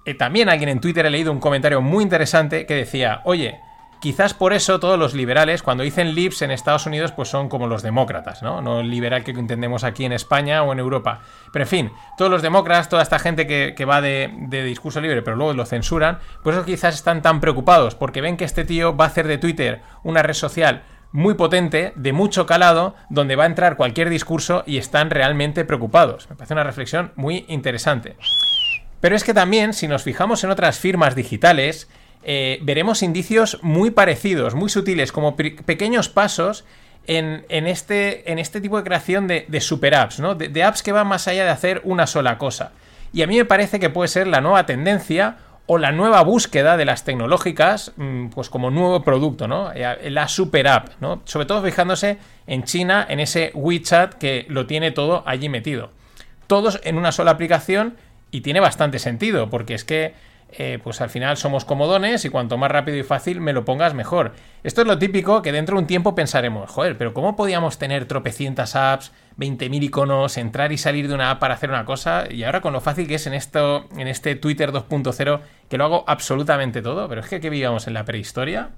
Eh, 0.08 0.14
también 0.14 0.48
alguien 0.48 0.70
en 0.70 0.80
Twitter 0.80 1.04
he 1.04 1.10
leído 1.10 1.30
un 1.30 1.38
comentario 1.38 1.82
muy 1.82 2.02
interesante 2.02 2.64
que 2.64 2.74
decía, 2.74 3.20
oye, 3.24 3.60
quizás 4.00 4.32
por 4.32 4.54
eso 4.54 4.80
todos 4.80 4.98
los 4.98 5.12
liberales, 5.12 5.62
cuando 5.62 5.84
dicen 5.84 6.14
libs 6.14 6.40
en 6.40 6.50
Estados 6.50 6.86
Unidos, 6.86 7.12
pues 7.12 7.28
son 7.28 7.50
como 7.50 7.66
los 7.66 7.82
demócratas, 7.82 8.42
¿no? 8.42 8.62
No 8.62 8.80
el 8.80 8.88
liberal 8.88 9.22
que 9.22 9.32
entendemos 9.32 9.84
aquí 9.84 10.06
en 10.06 10.12
España 10.12 10.62
o 10.62 10.72
en 10.72 10.78
Europa. 10.78 11.20
Pero 11.52 11.66
en 11.66 11.68
fin, 11.68 11.92
todos 12.16 12.30
los 12.30 12.40
demócratas, 12.40 12.88
toda 12.88 13.02
esta 13.02 13.18
gente 13.18 13.46
que, 13.46 13.84
va 13.84 14.00
de, 14.00 14.32
de, 14.48 14.64
discurso 14.64 15.02
libre, 15.02 15.20
pero 15.20 15.36
luego 15.36 15.52
lo 15.52 15.66
censuran, 15.66 16.20
por 16.42 16.54
eso 16.54 16.64
quizás 16.64 16.94
están 16.94 17.20
tan 17.20 17.42
preocupados, 17.42 17.94
porque 17.94 18.22
ven 18.22 18.38
que 18.38 18.46
este 18.46 18.64
tío 18.64 18.96
va 18.96 19.04
a 19.04 19.08
hacer 19.08 19.28
de 19.28 19.36
Twitter 19.36 19.82
una 20.04 20.22
red 20.22 20.32
social 20.32 20.84
muy 21.12 21.34
potente, 21.34 21.92
de 21.96 22.14
mucho 22.14 22.46
calado, 22.46 22.94
donde 23.10 23.36
va 23.36 23.44
a 23.44 23.48
entrar 23.48 23.76
cualquier 23.76 24.08
discurso 24.08 24.62
y 24.66 24.78
están 24.78 25.10
realmente 25.10 25.66
preocupados. 25.66 26.30
Me 26.30 26.36
parece 26.36 26.54
una 26.54 26.64
reflexión 26.64 27.12
muy 27.14 27.44
interesante. 27.48 28.16
Pero 29.00 29.16
es 29.16 29.24
que 29.24 29.34
también, 29.34 29.72
si 29.72 29.88
nos 29.88 30.02
fijamos 30.02 30.42
en 30.44 30.50
otras 30.50 30.78
firmas 30.78 31.14
digitales, 31.14 31.88
eh, 32.24 32.58
veremos 32.62 33.02
indicios 33.02 33.58
muy 33.62 33.90
parecidos, 33.90 34.54
muy 34.54 34.68
sutiles, 34.68 35.12
como 35.12 35.36
pequeños 35.36 36.08
pasos 36.08 36.64
en, 37.06 37.44
este, 37.48 38.30
en, 38.30 38.38
este, 38.38 38.60
tipo 38.60 38.76
de 38.76 38.84
creación 38.84 39.26
de, 39.26 39.60
super 39.60 39.94
apps, 39.94 40.20
¿no? 40.20 40.34
De, 40.34 40.62
apps 40.62 40.82
que 40.82 40.92
van 40.92 41.06
más 41.06 41.26
allá 41.26 41.44
de 41.44 41.50
hacer 41.50 41.80
una 41.84 42.06
sola 42.06 42.36
cosa. 42.36 42.72
Y 43.12 43.22
a 43.22 43.26
mí 43.26 43.38
me 43.38 43.46
parece 43.46 43.80
que 43.80 43.88
puede 43.88 44.08
ser 44.08 44.26
la 44.26 44.42
nueva 44.42 44.66
tendencia 44.66 45.38
o 45.66 45.78
la 45.78 45.92
nueva 45.92 46.22
búsqueda 46.22 46.76
de 46.76 46.84
las 46.84 47.04
tecnológicas, 47.04 47.92
mm, 47.96 48.28
pues 48.28 48.50
como 48.50 48.70
nuevo 48.70 49.02
producto, 49.02 49.48
¿no? 49.48 49.72
Eh, 49.74 50.10
la 50.10 50.28
super 50.28 50.68
app, 50.68 50.88
¿no? 51.00 51.22
Sobre 51.24 51.46
todo 51.46 51.62
fijándose 51.62 52.18
en 52.46 52.64
China, 52.64 53.06
en 53.08 53.20
ese 53.20 53.52
WeChat 53.54 54.14
que 54.14 54.44
lo 54.48 54.66
tiene 54.66 54.90
todo 54.90 55.22
allí 55.26 55.48
metido. 55.48 55.90
todos 56.46 56.80
en 56.84 56.96
una 56.96 57.12
sola 57.12 57.32
aplicación 57.32 57.98
y 58.30 58.40
tiene 58.42 58.60
bastante 58.60 58.98
sentido, 58.98 59.50
porque 59.50 59.74
es 59.74 59.84
que 59.84 60.14
eh, 60.50 60.78
pues 60.82 61.02
al 61.02 61.10
final 61.10 61.36
somos 61.36 61.66
comodones 61.66 62.24
y 62.24 62.30
cuanto 62.30 62.56
más 62.56 62.70
rápido 62.70 62.96
y 62.96 63.02
fácil 63.02 63.40
me 63.40 63.52
lo 63.52 63.66
pongas 63.66 63.92
mejor. 63.92 64.32
Esto 64.64 64.80
es 64.80 64.86
lo 64.86 64.98
típico 64.98 65.42
que 65.42 65.52
dentro 65.52 65.76
de 65.76 65.82
un 65.82 65.86
tiempo 65.86 66.14
pensaremos, 66.14 66.70
joder, 66.70 66.96
pero 66.96 67.12
¿cómo 67.12 67.36
podíamos 67.36 67.78
tener 67.78 68.06
tropecientas 68.06 68.74
apps, 68.74 69.12
20.000 69.36 69.82
iconos, 69.84 70.38
entrar 70.38 70.72
y 70.72 70.78
salir 70.78 71.06
de 71.06 71.14
una 71.14 71.30
app 71.30 71.40
para 71.40 71.54
hacer 71.54 71.68
una 71.68 71.84
cosa? 71.84 72.24
Y 72.30 72.44
ahora 72.44 72.62
con 72.62 72.72
lo 72.72 72.80
fácil 72.80 73.06
que 73.06 73.16
es 73.16 73.26
en 73.26 73.34
esto, 73.34 73.88
en 73.96 74.08
este 74.08 74.36
Twitter 74.36 74.72
2.0, 74.72 75.40
que 75.68 75.76
lo 75.76 75.84
hago 75.84 76.04
absolutamente 76.06 76.80
todo, 76.80 77.08
pero 77.08 77.20
es 77.20 77.28
que 77.28 77.40
que 77.40 77.50
vivíamos 77.50 77.86
en 77.86 77.94
la 77.94 78.04
prehistoria. 78.04 78.70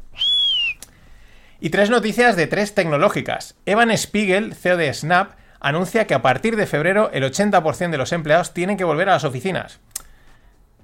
Y 1.61 1.71
tres 1.71 1.91
noticias 1.91 2.37
de 2.37 2.47
tres 2.47 2.75
tecnológicas. 2.75 3.55
Evan 3.67 3.97
Spiegel, 3.97 4.55
CEO 4.55 4.77
de 4.77 4.93
Snap, 4.93 5.33
anuncia 5.61 6.07
que 6.07 6.15
a 6.15 6.23
partir 6.23 6.57
de 6.57 6.67
febrero 6.67 7.11
el 7.13 7.25
80% 7.25 7.91
de 7.91 7.99
los 7.99 8.13
empleados 8.13 8.53
tienen 8.53 8.77
que 8.77 8.85
volver 8.85 9.09
a 9.09 9.13
las 9.13 9.25
oficinas. 9.25 9.81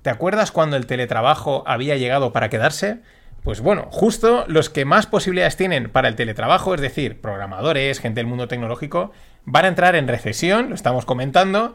¿Te 0.03 0.11
acuerdas 0.11 0.53
cuando 0.53 0.77
el 0.77 0.87
teletrabajo 0.87 1.65
había 1.67 1.97
llegado 1.97 2.33
para 2.33 2.49
quedarse? 2.49 3.01
Pues 3.43 3.61
bueno, 3.61 3.89
justo 3.91 4.45
los 4.49 4.71
que 4.71 4.85
más 4.85 5.07
posibilidades 5.07 5.57
tienen 5.57 5.91
para 5.91 6.09
el 6.09 6.17
teletrabajo, 6.17 6.75
es 6.75 6.81
decir, 6.81 7.21
programadores, 7.21 8.01
gente 8.01 8.21
del 8.21 8.27
mundo 8.27 8.49
tecnológico, 8.49 9.13
van 9.45 9.65
a 9.65 9.69
entrar 9.69 9.97
en 9.97 10.09
recesión, 10.09 10.69
lo 10.69 10.75
estamos 10.75 11.05
comentando, 11.05 11.75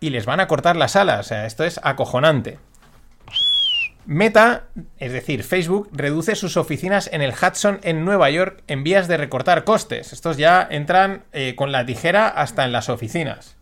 y 0.00 0.10
les 0.10 0.26
van 0.26 0.40
a 0.40 0.46
cortar 0.46 0.76
las 0.76 0.96
alas. 0.96 1.20
O 1.20 1.28
sea, 1.28 1.46
esto 1.46 1.64
es 1.64 1.80
acojonante. 1.82 2.58
Meta, 4.08 4.68
es 4.96 5.12
decir, 5.12 5.44
Facebook, 5.44 5.90
reduce 5.92 6.34
sus 6.34 6.56
oficinas 6.56 7.10
en 7.12 7.20
el 7.20 7.34
Hudson 7.34 7.78
en 7.82 8.06
Nueva 8.06 8.30
York 8.30 8.62
en 8.66 8.82
vías 8.82 9.06
de 9.06 9.18
recortar 9.18 9.64
costes. 9.64 10.14
Estos 10.14 10.38
ya 10.38 10.66
entran 10.70 11.24
eh, 11.34 11.54
con 11.56 11.72
la 11.72 11.84
tijera 11.84 12.26
hasta 12.26 12.64
en 12.64 12.72
las 12.72 12.88
oficinas. 12.88 13.58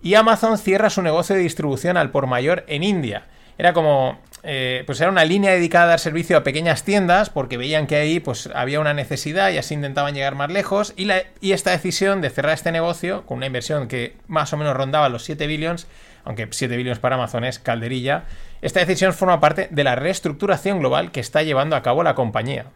Y 0.00 0.14
Amazon 0.14 0.56
cierra 0.56 0.88
su 0.88 1.02
negocio 1.02 1.36
de 1.36 1.42
distribución 1.42 1.98
al 1.98 2.10
por 2.10 2.26
mayor 2.26 2.64
en 2.68 2.82
India. 2.82 3.26
Era 3.58 3.74
como, 3.74 4.18
eh, 4.44 4.82
pues 4.86 4.98
era 5.02 5.10
una 5.10 5.26
línea 5.26 5.52
dedicada 5.52 5.84
a 5.84 5.88
dar 5.88 6.00
servicio 6.00 6.38
a 6.38 6.42
pequeñas 6.42 6.82
tiendas 6.82 7.28
porque 7.28 7.58
veían 7.58 7.86
que 7.86 7.96
ahí 7.96 8.18
pues 8.18 8.48
había 8.54 8.80
una 8.80 8.94
necesidad 8.94 9.50
y 9.50 9.58
así 9.58 9.74
intentaban 9.74 10.14
llegar 10.14 10.36
más 10.36 10.50
lejos 10.50 10.94
y, 10.96 11.06
y 11.42 11.52
esta 11.52 11.72
decisión 11.72 12.22
de 12.22 12.30
cerrar 12.30 12.54
este 12.54 12.72
negocio 12.72 13.26
con 13.26 13.36
una 13.36 13.46
inversión 13.46 13.88
que 13.88 14.16
más 14.26 14.54
o 14.54 14.56
menos 14.56 14.74
rondaba 14.74 15.10
los 15.10 15.24
7 15.24 15.46
billones, 15.46 15.86
aunque 16.24 16.48
7 16.50 16.76
billones 16.76 16.98
para 16.98 17.16
Amazon 17.16 17.44
es 17.44 17.58
calderilla, 17.58 18.24
esta 18.62 18.80
decisión 18.80 19.12
forma 19.12 19.40
parte 19.40 19.68
de 19.70 19.84
la 19.84 19.96
reestructuración 19.96 20.80
global 20.80 21.12
que 21.12 21.20
está 21.20 21.42
llevando 21.42 21.76
a 21.76 21.82
cabo 21.82 22.02
la 22.02 22.14
compañía. 22.14 22.66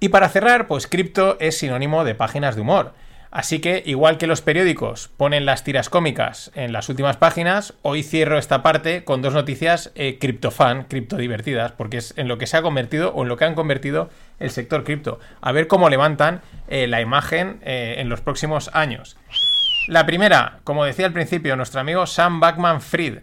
Y 0.00 0.10
para 0.10 0.28
cerrar, 0.28 0.66
pues 0.66 0.86
cripto 0.86 1.36
es 1.40 1.58
sinónimo 1.58 2.04
de 2.04 2.14
páginas 2.14 2.54
de 2.54 2.60
humor. 2.60 2.92
Así 3.30 3.58
que, 3.58 3.82
igual 3.84 4.18
que 4.18 4.26
los 4.26 4.40
periódicos 4.40 5.10
ponen 5.16 5.44
las 5.44 5.64
tiras 5.64 5.90
cómicas 5.90 6.50
en 6.54 6.72
las 6.72 6.88
últimas 6.88 7.16
páginas, 7.16 7.74
hoy 7.82 8.02
cierro 8.02 8.38
esta 8.38 8.62
parte 8.62 9.04
con 9.04 9.20
dos 9.20 9.34
noticias 9.34 9.92
eh, 9.94 10.18
criptofan, 10.18 10.84
criptodivertidas, 10.84 11.72
porque 11.72 11.98
es 11.98 12.14
en 12.16 12.28
lo 12.28 12.38
que 12.38 12.46
se 12.46 12.56
ha 12.56 12.62
convertido 12.62 13.12
o 13.12 13.24
en 13.24 13.28
lo 13.28 13.36
que 13.36 13.44
han 13.44 13.54
convertido 13.54 14.08
el 14.38 14.50
sector 14.50 14.84
cripto. 14.84 15.18
A 15.40 15.52
ver 15.52 15.66
cómo 15.66 15.90
levantan 15.90 16.40
eh, 16.68 16.86
la 16.86 17.00
imagen 17.00 17.58
eh, 17.62 17.96
en 17.98 18.08
los 18.08 18.20
próximos 18.22 18.70
años. 18.72 19.16
La 19.86 20.04
primera, 20.04 20.58
como 20.64 20.84
decía 20.84 21.06
al 21.06 21.12
principio, 21.12 21.54
nuestro 21.54 21.80
amigo 21.80 22.06
Sam 22.06 22.40
Backman 22.40 22.80
Fried. 22.80 23.18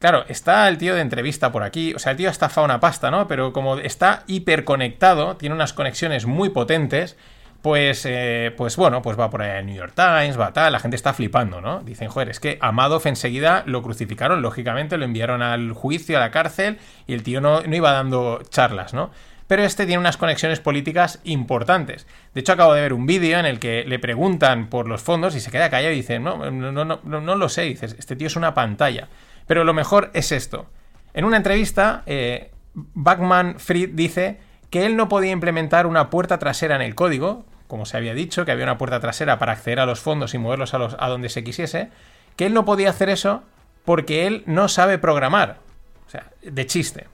Claro, 0.00 0.24
está 0.28 0.68
el 0.68 0.78
tío 0.78 0.94
de 0.94 1.00
entrevista 1.00 1.52
por 1.52 1.62
aquí, 1.62 1.94
o 1.94 1.98
sea, 1.98 2.12
el 2.12 2.18
tío 2.18 2.28
ha 2.28 2.32
estafado 2.32 2.64
una 2.64 2.80
pasta, 2.80 3.10
¿no? 3.10 3.28
Pero 3.28 3.52
como 3.52 3.78
está 3.78 4.24
hiperconectado, 4.26 5.36
tiene 5.36 5.54
unas 5.54 5.72
conexiones 5.72 6.26
muy 6.26 6.50
potentes, 6.50 7.16
pues, 7.62 8.04
eh, 8.04 8.52
pues 8.56 8.76
bueno, 8.76 9.00
pues 9.00 9.18
va 9.18 9.30
por 9.30 9.42
ahí 9.42 9.58
el 9.58 9.66
New 9.66 9.76
York 9.76 9.94
Times, 9.94 10.38
va 10.38 10.52
tal, 10.52 10.72
la 10.72 10.80
gente 10.80 10.96
está 10.96 11.14
flipando, 11.14 11.60
¿no? 11.60 11.80
Dicen, 11.80 12.08
joder, 12.08 12.28
es 12.28 12.40
que 12.40 12.58
a 12.60 12.72
enseguida 13.04 13.62
lo 13.66 13.82
crucificaron, 13.82 14.42
lógicamente, 14.42 14.98
lo 14.98 15.04
enviaron 15.04 15.40
al 15.40 15.72
juicio, 15.72 16.16
a 16.16 16.20
la 16.20 16.30
cárcel, 16.30 16.78
y 17.06 17.14
el 17.14 17.22
tío 17.22 17.40
no, 17.40 17.62
iba 17.64 17.92
dando 17.92 18.42
charlas, 18.50 18.92
¿no? 18.92 19.10
Pero 19.46 19.62
este 19.62 19.86
tiene 19.86 20.00
unas 20.00 20.16
conexiones 20.16 20.60
políticas 20.60 21.20
importantes. 21.24 22.06
De 22.34 22.40
hecho, 22.40 22.52
acabo 22.52 22.74
de 22.74 22.80
ver 22.80 22.92
un 22.92 23.06
vídeo 23.06 23.38
en 23.38 23.46
el 23.46 23.60
que 23.60 23.84
le 23.84 23.98
preguntan 23.98 24.68
por 24.68 24.88
los 24.88 25.02
fondos 25.02 25.36
y 25.36 25.40
se 25.40 25.50
queda 25.50 25.70
callado 25.70 25.92
y 25.92 25.96
dice, 25.96 26.18
no, 26.18 26.50
no, 26.50 26.72
no, 26.72 26.84
no, 26.84 27.20
no 27.20 27.34
lo 27.36 27.48
sé, 27.48 27.62
dices, 27.62 27.94
este 27.98 28.16
tío 28.16 28.26
es 28.26 28.36
una 28.36 28.54
pantalla. 28.54 29.08
Pero 29.46 29.64
lo 29.64 29.72
mejor 29.72 30.10
es 30.14 30.32
esto. 30.32 30.66
En 31.14 31.24
una 31.24 31.36
entrevista, 31.36 32.02
eh, 32.06 32.50
Backman 32.74 33.58
Fried 33.58 33.90
dice 33.94 34.38
que 34.70 34.84
él 34.84 34.96
no 34.96 35.08
podía 35.08 35.30
implementar 35.30 35.86
una 35.86 36.10
puerta 36.10 36.38
trasera 36.38 36.76
en 36.76 36.82
el 36.82 36.94
código, 36.94 37.46
como 37.68 37.86
se 37.86 37.96
había 37.96 38.14
dicho, 38.14 38.44
que 38.44 38.52
había 38.52 38.64
una 38.64 38.78
puerta 38.78 39.00
trasera 39.00 39.38
para 39.38 39.52
acceder 39.52 39.80
a 39.80 39.86
los 39.86 40.00
fondos 40.00 40.34
y 40.34 40.38
moverlos 40.38 40.74
a, 40.74 40.78
los, 40.78 40.96
a 40.98 41.08
donde 41.08 41.28
se 41.28 41.44
quisiese, 41.44 41.90
que 42.36 42.46
él 42.46 42.54
no 42.54 42.64
podía 42.64 42.90
hacer 42.90 43.08
eso 43.08 43.44
porque 43.84 44.26
él 44.26 44.42
no 44.46 44.68
sabe 44.68 44.98
programar. 44.98 45.58
O 46.06 46.10
sea, 46.10 46.30
de 46.42 46.66
chiste. 46.66 47.06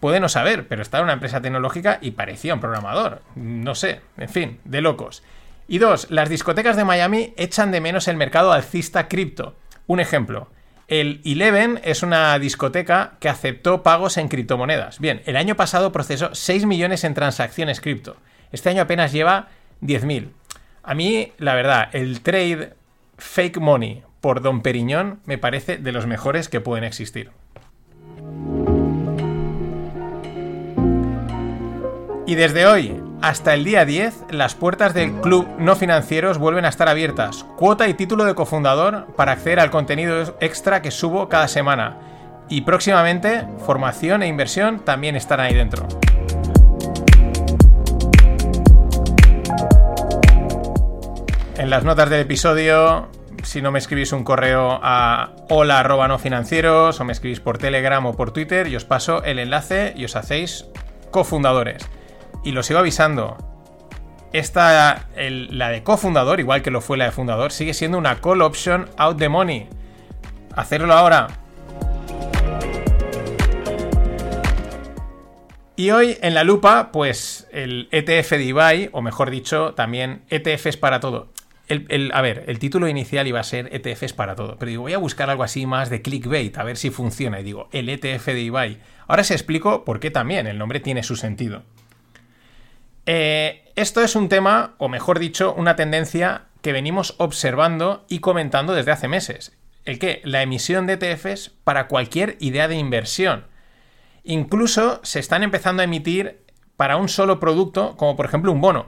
Puede 0.00 0.20
no 0.20 0.28
saber, 0.28 0.68
pero 0.68 0.82
está 0.82 0.98
en 0.98 1.04
una 1.04 1.12
empresa 1.14 1.40
tecnológica 1.40 1.98
y 2.00 2.12
parecía 2.12 2.54
un 2.54 2.60
programador. 2.60 3.22
No 3.34 3.74
sé, 3.74 4.00
en 4.16 4.28
fin, 4.28 4.60
de 4.64 4.80
locos. 4.80 5.22
Y 5.68 5.78
dos, 5.78 6.06
las 6.10 6.28
discotecas 6.28 6.76
de 6.76 6.84
Miami 6.84 7.34
echan 7.36 7.72
de 7.72 7.80
menos 7.80 8.08
el 8.08 8.16
mercado 8.16 8.52
alcista 8.52 9.08
cripto. 9.08 9.56
Un 9.86 10.00
ejemplo, 10.00 10.48
el 10.88 11.20
Eleven 11.24 11.80
es 11.82 12.04
una 12.04 12.38
discoteca 12.38 13.14
que 13.18 13.28
aceptó 13.28 13.82
pagos 13.82 14.16
en 14.16 14.28
criptomonedas. 14.28 15.00
Bien, 15.00 15.22
el 15.26 15.36
año 15.36 15.56
pasado 15.56 15.90
procesó 15.90 16.34
6 16.34 16.66
millones 16.66 17.02
en 17.02 17.14
transacciones 17.14 17.80
cripto. 17.80 18.16
Este 18.52 18.70
año 18.70 18.82
apenas 18.82 19.10
lleva 19.10 19.48
10.000. 19.82 20.28
A 20.84 20.94
mí, 20.94 21.32
la 21.38 21.54
verdad, 21.54 21.88
el 21.92 22.20
trade 22.20 22.74
fake 23.18 23.58
money 23.58 24.04
por 24.20 24.42
Don 24.42 24.62
Periñón 24.62 25.20
me 25.24 25.38
parece 25.38 25.78
de 25.78 25.90
los 25.90 26.06
mejores 26.06 26.48
que 26.48 26.60
pueden 26.60 26.84
existir. 26.84 27.32
Y 32.28 32.34
desde 32.34 32.66
hoy 32.66 33.00
hasta 33.22 33.54
el 33.54 33.62
día 33.62 33.84
10, 33.84 34.24
las 34.30 34.56
puertas 34.56 34.94
del 34.94 35.12
Club 35.20 35.46
No 35.60 35.76
Financieros 35.76 36.38
vuelven 36.38 36.64
a 36.64 36.68
estar 36.68 36.88
abiertas. 36.88 37.44
Cuota 37.56 37.86
y 37.86 37.94
título 37.94 38.24
de 38.24 38.34
cofundador 38.34 39.06
para 39.14 39.30
acceder 39.30 39.60
al 39.60 39.70
contenido 39.70 40.36
extra 40.40 40.82
que 40.82 40.90
subo 40.90 41.28
cada 41.28 41.46
semana. 41.46 41.98
Y 42.48 42.62
próximamente, 42.62 43.46
formación 43.64 44.24
e 44.24 44.26
inversión 44.26 44.80
también 44.80 45.14
estarán 45.14 45.46
ahí 45.46 45.54
dentro. 45.54 45.86
En 51.58 51.70
las 51.70 51.84
notas 51.84 52.10
del 52.10 52.20
episodio, 52.20 53.08
si 53.44 53.62
no 53.62 53.70
me 53.70 53.78
escribís 53.78 54.10
un 54.10 54.24
correo 54.24 54.80
a 54.82 55.36
hola 55.48 55.84
no 56.08 56.18
financieros 56.18 56.98
o 56.98 57.04
me 57.04 57.12
escribís 57.12 57.38
por 57.38 57.58
Telegram 57.58 58.04
o 58.04 58.14
por 58.14 58.32
Twitter, 58.32 58.66
y 58.66 58.74
os 58.74 58.84
paso 58.84 59.22
el 59.22 59.38
enlace 59.38 59.94
y 59.96 60.04
os 60.04 60.16
hacéis 60.16 60.66
cofundadores 61.12 61.88
y 62.46 62.52
lo 62.52 62.62
sigo 62.62 62.78
avisando. 62.78 63.36
Esta, 64.32 65.08
la 65.16 65.68
de 65.70 65.82
cofundador, 65.82 66.38
igual 66.38 66.62
que 66.62 66.70
lo 66.70 66.80
fue 66.80 66.96
la 66.96 67.06
de 67.06 67.10
fundador, 67.10 67.50
sigue 67.50 67.74
siendo 67.74 67.98
una 67.98 68.20
call 68.20 68.40
option 68.40 68.88
out 68.96 69.18
the 69.18 69.28
money. 69.28 69.66
Hacerlo 70.54 70.94
ahora. 70.94 71.26
Y 75.74 75.90
hoy 75.90 76.18
en 76.22 76.34
la 76.34 76.44
lupa, 76.44 76.92
pues 76.92 77.48
el 77.50 77.88
ETF 77.90 78.30
de 78.30 78.44
Ibai, 78.44 78.90
o 78.92 79.02
mejor 79.02 79.30
dicho, 79.30 79.74
también 79.74 80.22
ETFs 80.30 80.76
para 80.76 81.00
todo. 81.00 81.32
a 82.12 82.22
ver, 82.22 82.44
el 82.46 82.60
título 82.60 82.86
inicial 82.86 83.26
iba 83.26 83.40
a 83.40 83.44
ser 83.44 83.74
ETFs 83.74 84.12
para 84.12 84.36
todo, 84.36 84.56
pero 84.56 84.70
digo, 84.70 84.82
voy 84.82 84.92
a 84.92 84.98
buscar 84.98 85.30
algo 85.30 85.42
así 85.42 85.66
más 85.66 85.90
de 85.90 86.00
clickbait, 86.00 86.56
a 86.56 86.62
ver 86.62 86.76
si 86.76 86.90
funciona. 86.90 87.40
Y 87.40 87.42
digo, 87.42 87.68
el 87.72 87.88
ETF 87.88 88.26
de 88.26 88.40
Ibai. 88.40 88.78
Ahora 89.08 89.24
se 89.24 89.34
explico 89.34 89.84
por 89.84 89.98
qué 89.98 90.12
también, 90.12 90.46
el 90.46 90.58
nombre 90.58 90.78
tiene 90.78 91.02
su 91.02 91.16
sentido. 91.16 91.64
Eh, 93.06 93.72
esto 93.76 94.02
es 94.02 94.16
un 94.16 94.28
tema, 94.28 94.74
o 94.78 94.88
mejor 94.88 95.18
dicho, 95.18 95.54
una 95.56 95.76
tendencia 95.76 96.46
que 96.60 96.72
venimos 96.72 97.14
observando 97.18 98.04
y 98.08 98.18
comentando 98.18 98.74
desde 98.74 98.90
hace 98.90 99.08
meses. 99.08 99.56
El 99.84 100.00
que 100.00 100.20
la 100.24 100.42
emisión 100.42 100.86
de 100.86 100.94
ETFs 100.94 101.50
para 101.62 101.86
cualquier 101.86 102.36
idea 102.40 102.66
de 102.66 102.74
inversión. 102.74 103.46
Incluso 104.24 105.00
se 105.04 105.20
están 105.20 105.44
empezando 105.44 105.82
a 105.82 105.84
emitir 105.84 106.44
para 106.76 106.96
un 106.96 107.08
solo 107.08 107.38
producto, 107.38 107.96
como 107.96 108.16
por 108.16 108.26
ejemplo 108.26 108.50
un 108.50 108.60
bono. 108.60 108.86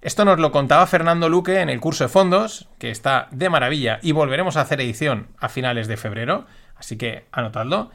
Esto 0.00 0.24
nos 0.24 0.38
lo 0.38 0.52
contaba 0.52 0.86
Fernando 0.86 1.28
Luque 1.28 1.60
en 1.60 1.68
el 1.68 1.80
curso 1.80 2.04
de 2.04 2.08
fondos, 2.08 2.68
que 2.78 2.90
está 2.90 3.28
de 3.32 3.50
maravilla 3.50 3.98
y 4.02 4.12
volveremos 4.12 4.56
a 4.56 4.62
hacer 4.62 4.80
edición 4.80 5.28
a 5.38 5.48
finales 5.48 5.88
de 5.88 5.96
febrero, 5.96 6.46
así 6.76 6.96
que 6.96 7.26
anotadlo. 7.32 7.90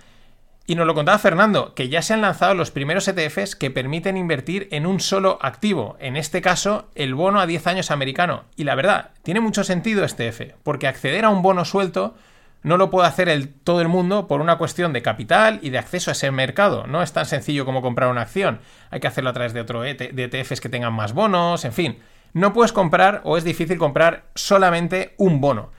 Y 0.65 0.75
nos 0.75 0.88
lo 0.88 0.96
contaba 0.96 1.20
Fernando, 1.20 1.74
que 1.75 1.89
ya 1.89 2.01
se 2.01 2.13
han 2.13 2.22
lanzado 2.22 2.53
los 2.53 2.72
primeros 2.72 3.08
ETFs 3.08 3.58
que 3.58 3.70
permiten 3.70 4.15
invertir 4.15 4.70
en 4.72 4.86
un 4.86 5.01
solo 5.01 5.38
activo, 5.41 5.98
en 6.00 6.15
este 6.15 6.41
caso 6.41 6.88
el 6.96 7.15
bono 7.15 7.41
a 7.41 7.46
10 7.46 7.67
años 7.67 7.91
americano. 7.91 8.46
Y 8.55 8.63
la 8.63 8.75
verdad, 8.75 9.12
tiene 9.24 9.41
mucho 9.41 9.65
sentido 9.65 10.05
este 10.05 10.29
F, 10.29 10.55
porque 10.63 10.88
acceder 10.88 11.25
a 11.25 11.29
un 11.29 11.41
bono 11.41 11.65
suelto 11.65 12.15
no 12.62 12.77
lo 12.77 12.89
puede 12.89 13.10
hacer 13.10 13.29
todo 13.65 13.82
el 13.82 13.89
mundo 13.89 14.25
por 14.29 14.39
una 14.39 14.58
cuestión 14.58 14.93
de 14.93 15.01
capital 15.01 15.60
y 15.62 15.70
de 15.70 15.79
acceso 15.79 16.12
a 16.12 16.13
ese 16.13 16.32
mercado. 16.32 16.88
No 16.88 17.03
es 17.03 17.12
tan 17.12 17.25
sencillo 17.25 17.65
como 17.65 17.82
comprar 17.82 18.10
una 18.10 18.22
acción. 18.22 18.62
Hay 18.89 19.01
que 19.01 19.08
hacerlo 19.08 19.32
a 19.32 19.34
través 19.34 19.51
de 19.51 19.60
otro 19.60 19.84
e 19.84 19.96
de 19.96 20.24
ETFs 20.24 20.62
que 20.62 20.70
tengan 20.70 20.93
más 20.93 21.12
bonos, 21.12 21.65
en 21.65 21.74
fin. 21.74 22.00
No 22.32 22.53
puedes 22.53 22.72
comprar 22.72 23.20
o 23.25 23.38
es 23.38 23.43
difícil 23.43 23.77
comprar 23.77 24.24
solamente 24.34 25.13
un 25.17 25.41
bono. 25.41 25.72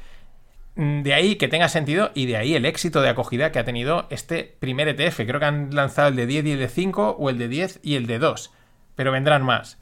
Mm, 0.77 1.03
de 1.03 1.15
ahí 1.15 1.37
que 1.37 1.49
tenga 1.49 1.69
sentido 1.69 2.11
y 2.15 2.27
de 2.27 2.37
ahí 2.37 2.55
el 2.55 2.67
éxito 2.67 3.03
de 3.03 3.09
acogida 3.09 3.53
que 3.53 3.59
ha 3.59 3.65
tenido 3.65 4.07
este 4.11 4.57
primer 4.59 4.89
ETF. 4.89 5.17
Creo 5.27 5.41
que 5.41 5.47
han 5.47 5.75
lanzado 5.75 6.09
el 6.09 6.17
de 6.17 6.27
10 6.27 6.47
y 6.47 6.53
el 6.53 6.59
de 6.59 6.69
5 6.69 7.17
o 7.19 7.31
el 7.31 7.39
de 7.39 7.49
10 7.49 7.81
y 7.83 7.97
el 7.97 8.07
de 8.07 8.19
2, 8.19 8.53
pero 8.95 9.13
vendrán 9.13 9.43
más. 9.43 9.79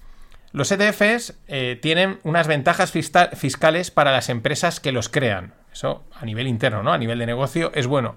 Los 0.52 0.70
ETFs 0.70 1.38
eh, 1.48 1.78
tienen 1.80 2.18
unas 2.24 2.46
ventajas 2.46 2.92
fiscales 2.92 3.90
para 3.90 4.12
las 4.12 4.28
empresas 4.28 4.80
que 4.80 4.92
los 4.92 5.08
crean. 5.08 5.54
Eso 5.72 6.04
a 6.14 6.26
nivel 6.26 6.46
interno, 6.46 6.82
¿no? 6.82 6.92
A 6.92 6.98
nivel 6.98 7.18
de 7.18 7.26
negocio 7.26 7.72
es 7.74 7.86
bueno. 7.86 8.16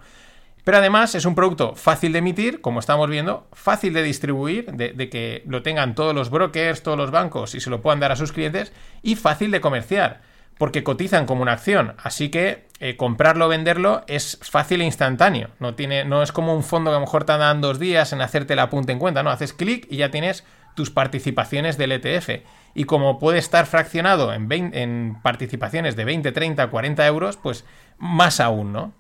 Pero 0.65 0.79
además 0.79 1.15
es 1.15 1.25
un 1.25 1.36
producto 1.36 1.75
fácil 1.75 2.12
de 2.12 2.20
emitir, 2.20 2.60
como 2.60 2.79
estamos 2.79 3.08
viendo, 3.08 3.48
fácil 3.53 3.94
de 3.94 4.01
distribuir, 4.01 4.65
de, 4.74 5.10
que 5.10 5.44
lo 5.46 5.62
tengan 5.62 5.94
todos 5.94 6.13
los 6.13 6.32
brokers, 6.32 6.82
todos 6.82 6.98
los 6.98 7.12
bancos 7.12 7.53
y 7.53 7.62
se 7.62 7.70
lo 7.70 7.82
puedan 7.82 8.00
dar 8.00 8.12
a 8.12 8.15
sus 8.15 8.32
clientes, 8.32 8.74
y 9.03 9.15
fácil 9.15 9.51
de 9.51 9.62
comerciar, 9.62 10.22
porque 10.57 10.83
cotizan 10.83 11.25
como 11.25 11.41
una 11.41 11.53
acción. 11.53 11.95
Así 12.01 12.29
que 12.29 12.65
eh, 12.79 12.97
comprarlo 12.97 13.45
o 13.45 13.50
venderlo 13.50 14.03
es 14.07 14.38
fácil 14.41 14.81
e 14.81 14.85
instantáneo. 14.85 15.50
No, 15.59 15.75
tiene, 15.75 16.05
no 16.05 16.24
es 16.24 16.31
como 16.31 16.55
un 16.55 16.63
fondo 16.63 16.91
que 16.91 16.95
a 16.95 17.00
lo 17.00 17.05
mejor 17.05 17.24
te 17.24 17.38
dan 17.38 17.62
dos 17.62 17.79
días 17.79 18.13
en 18.13 18.21
hacerte 18.21 18.55
la 18.55 18.69
punta 18.69 18.91
en 18.91 19.00
cuenta, 19.00 19.24
no, 19.24 19.29
haces 19.29 19.53
clic 19.53 19.88
y 19.89 19.97
ya 19.97 20.12
tienes 20.12 20.43
tus 20.75 20.89
participaciones 20.91 21.77
del 21.77 21.93
ETF. 21.93 22.41
Y 22.74 22.83
como 22.83 23.17
puede 23.19 23.39
estar 23.39 23.65
fraccionado 23.65 24.33
en, 24.33 24.51
en 24.51 25.17
participaciones 25.21 25.95
de 25.95 26.05
20, 26.05 26.31
30, 26.31 26.67
40 26.67 27.07
euros, 27.07 27.38
pues 27.38 27.65
más 27.97 28.39
aún, 28.41 28.74
¿no? 28.74 28.93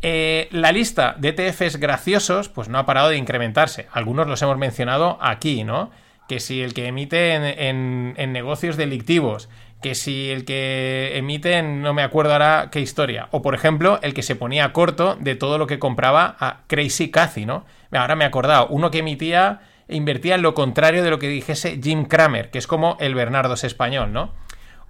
Eh, 0.00 0.48
la 0.52 0.70
lista 0.70 1.16
de 1.18 1.30
ETFs 1.30 1.78
graciosos, 1.78 2.48
pues 2.48 2.68
no 2.68 2.78
ha 2.78 2.86
parado 2.86 3.08
de 3.08 3.16
incrementarse. 3.16 3.88
Algunos 3.92 4.28
los 4.28 4.40
hemos 4.42 4.58
mencionado 4.58 5.18
aquí, 5.20 5.64
¿no? 5.64 5.90
Que 6.28 6.40
si 6.40 6.62
el 6.62 6.74
que 6.74 6.86
emite 6.86 7.32
en, 7.34 8.14
en 8.16 8.32
negocios 8.32 8.76
delictivos, 8.76 9.48
que 9.80 9.94
si 9.94 10.30
el 10.30 10.44
que 10.44 11.12
emite 11.16 11.62
no 11.62 11.94
me 11.94 12.02
acuerdo 12.02 12.32
ahora 12.32 12.68
qué 12.72 12.80
historia, 12.80 13.28
o 13.30 13.42
por 13.42 13.54
ejemplo 13.54 14.00
el 14.02 14.14
que 14.14 14.22
se 14.22 14.36
ponía 14.36 14.72
corto 14.72 15.16
de 15.20 15.36
todo 15.36 15.58
lo 15.58 15.66
que 15.66 15.78
compraba 15.78 16.36
a 16.40 16.62
Crazy 16.66 17.10
Cathy, 17.10 17.46
¿no? 17.46 17.64
Ahora 17.92 18.16
me 18.16 18.24
he 18.24 18.28
acordado, 18.28 18.66
uno 18.68 18.90
que 18.90 18.98
emitía 18.98 19.60
e 19.88 19.96
invertía 19.96 20.34
en 20.34 20.42
lo 20.42 20.54
contrario 20.54 21.02
de 21.02 21.10
lo 21.10 21.18
que 21.18 21.28
dijese 21.28 21.80
Jim 21.82 22.04
Cramer, 22.04 22.50
que 22.50 22.58
es 22.58 22.66
como 22.66 22.96
el 23.00 23.14
Bernardos 23.14 23.64
español, 23.64 24.12
¿no? 24.12 24.34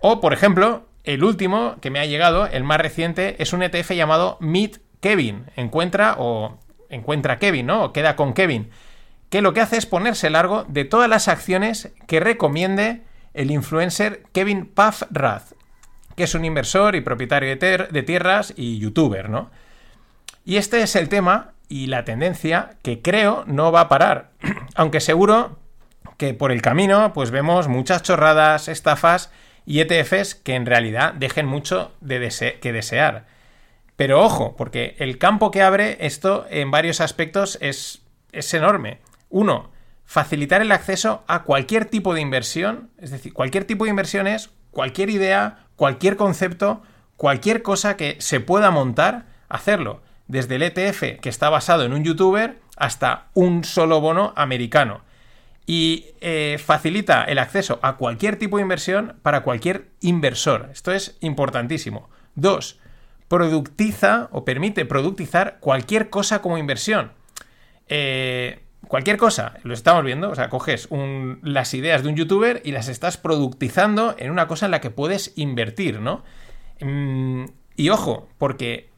O, 0.00 0.20
por 0.20 0.32
ejemplo, 0.32 0.86
el 1.04 1.24
último 1.24 1.76
que 1.80 1.90
me 1.90 2.00
ha 2.00 2.06
llegado, 2.06 2.46
el 2.46 2.64
más 2.64 2.80
reciente, 2.80 3.36
es 3.42 3.52
un 3.52 3.62
ETF 3.62 3.92
llamado 3.92 4.36
Meet 4.40 4.78
Kevin. 5.00 5.46
Encuentra 5.56 6.16
o 6.18 6.58
encuentra 6.88 7.38
Kevin, 7.38 7.66
¿no? 7.66 7.84
O 7.84 7.92
queda 7.92 8.16
con 8.16 8.34
Kevin. 8.34 8.70
Que 9.30 9.42
lo 9.42 9.52
que 9.52 9.60
hace 9.60 9.76
es 9.76 9.86
ponerse 9.86 10.30
largo 10.30 10.64
de 10.68 10.84
todas 10.84 11.08
las 11.08 11.28
acciones 11.28 11.92
que 12.06 12.20
recomiende 12.20 13.02
el 13.34 13.50
influencer 13.50 14.22
Kevin 14.32 14.66
Paffrath, 14.66 15.52
que 16.16 16.24
es 16.24 16.34
un 16.34 16.44
inversor 16.44 16.96
y 16.96 17.00
propietario 17.00 17.56
de, 17.56 17.88
de 17.90 18.02
tierras 18.02 18.52
y 18.56 18.78
youtuber, 18.78 19.30
¿no? 19.30 19.50
Y 20.44 20.56
este 20.56 20.80
es 20.82 20.96
el 20.96 21.08
tema 21.08 21.52
y 21.68 21.86
la 21.86 22.04
tendencia 22.04 22.70
que 22.82 23.02
creo 23.02 23.44
no 23.46 23.70
va 23.70 23.82
a 23.82 23.88
parar. 23.88 24.30
Aunque 24.74 25.00
seguro 25.00 25.58
que 26.16 26.34
por 26.34 26.52
el 26.52 26.62
camino 26.62 27.12
pues 27.12 27.30
vemos 27.30 27.68
muchas 27.68 28.02
chorradas, 28.02 28.68
estafas 28.68 29.30
y 29.66 29.80
ETFs 29.80 30.34
que 30.34 30.54
en 30.54 30.66
realidad 30.66 31.12
dejen 31.14 31.46
mucho 31.46 31.92
de 32.00 32.58
que 32.60 32.72
desear. 32.72 33.26
Pero 33.96 34.22
ojo, 34.22 34.56
porque 34.56 34.96
el 34.98 35.18
campo 35.18 35.50
que 35.50 35.62
abre 35.62 35.98
esto 36.00 36.46
en 36.50 36.70
varios 36.70 37.00
aspectos 37.00 37.58
es, 37.60 38.02
es 38.32 38.54
enorme. 38.54 39.00
Uno, 39.28 39.70
facilitar 40.08 40.62
el 40.62 40.72
acceso 40.72 41.22
a 41.26 41.42
cualquier 41.42 41.84
tipo 41.84 42.14
de 42.14 42.22
inversión, 42.22 42.88
es 42.96 43.10
decir, 43.10 43.34
cualquier 43.34 43.66
tipo 43.66 43.84
de 43.84 43.90
inversión 43.90 44.26
es 44.26 44.48
cualquier 44.70 45.10
idea, 45.10 45.66
cualquier 45.76 46.16
concepto, 46.16 46.82
cualquier 47.18 47.62
cosa 47.62 47.98
que 47.98 48.16
se 48.18 48.40
pueda 48.40 48.70
montar, 48.70 49.26
hacerlo 49.50 50.00
desde 50.26 50.54
el 50.54 50.62
ETF 50.62 51.20
que 51.20 51.28
está 51.28 51.50
basado 51.50 51.84
en 51.84 51.92
un 51.92 52.04
youtuber 52.04 52.58
hasta 52.78 53.26
un 53.34 53.64
solo 53.64 54.00
bono 54.00 54.32
americano. 54.34 55.02
Y 55.66 56.06
eh, 56.22 56.56
facilita 56.58 57.24
el 57.24 57.38
acceso 57.38 57.78
a 57.82 57.98
cualquier 57.98 58.36
tipo 58.36 58.56
de 58.56 58.62
inversión 58.62 59.16
para 59.20 59.42
cualquier 59.42 59.90
inversor. 60.00 60.70
Esto 60.72 60.90
es 60.92 61.18
importantísimo. 61.20 62.08
Dos, 62.34 62.80
productiza 63.28 64.30
o 64.32 64.46
permite 64.46 64.86
productizar 64.86 65.58
cualquier 65.60 66.08
cosa 66.08 66.40
como 66.40 66.56
inversión. 66.56 67.12
Eh, 67.88 68.60
cualquier 68.88 69.16
cosa, 69.16 69.54
lo 69.62 69.74
estamos 69.74 70.04
viendo, 70.04 70.30
o 70.30 70.34
sea, 70.34 70.48
coges 70.48 70.88
las 71.42 71.74
ideas 71.74 72.02
de 72.02 72.08
un 72.08 72.16
youtuber 72.16 72.60
y 72.64 72.72
las 72.72 72.88
estás 72.88 73.16
productizando 73.16 74.14
en 74.18 74.30
una 74.30 74.48
cosa 74.48 74.66
en 74.66 74.72
la 74.72 74.80
que 74.80 74.90
puedes 74.90 75.32
invertir, 75.36 76.00
¿no? 76.00 76.24
Mm, 76.80 77.44
y 77.76 77.90
ojo, 77.90 78.28
porque 78.38 78.90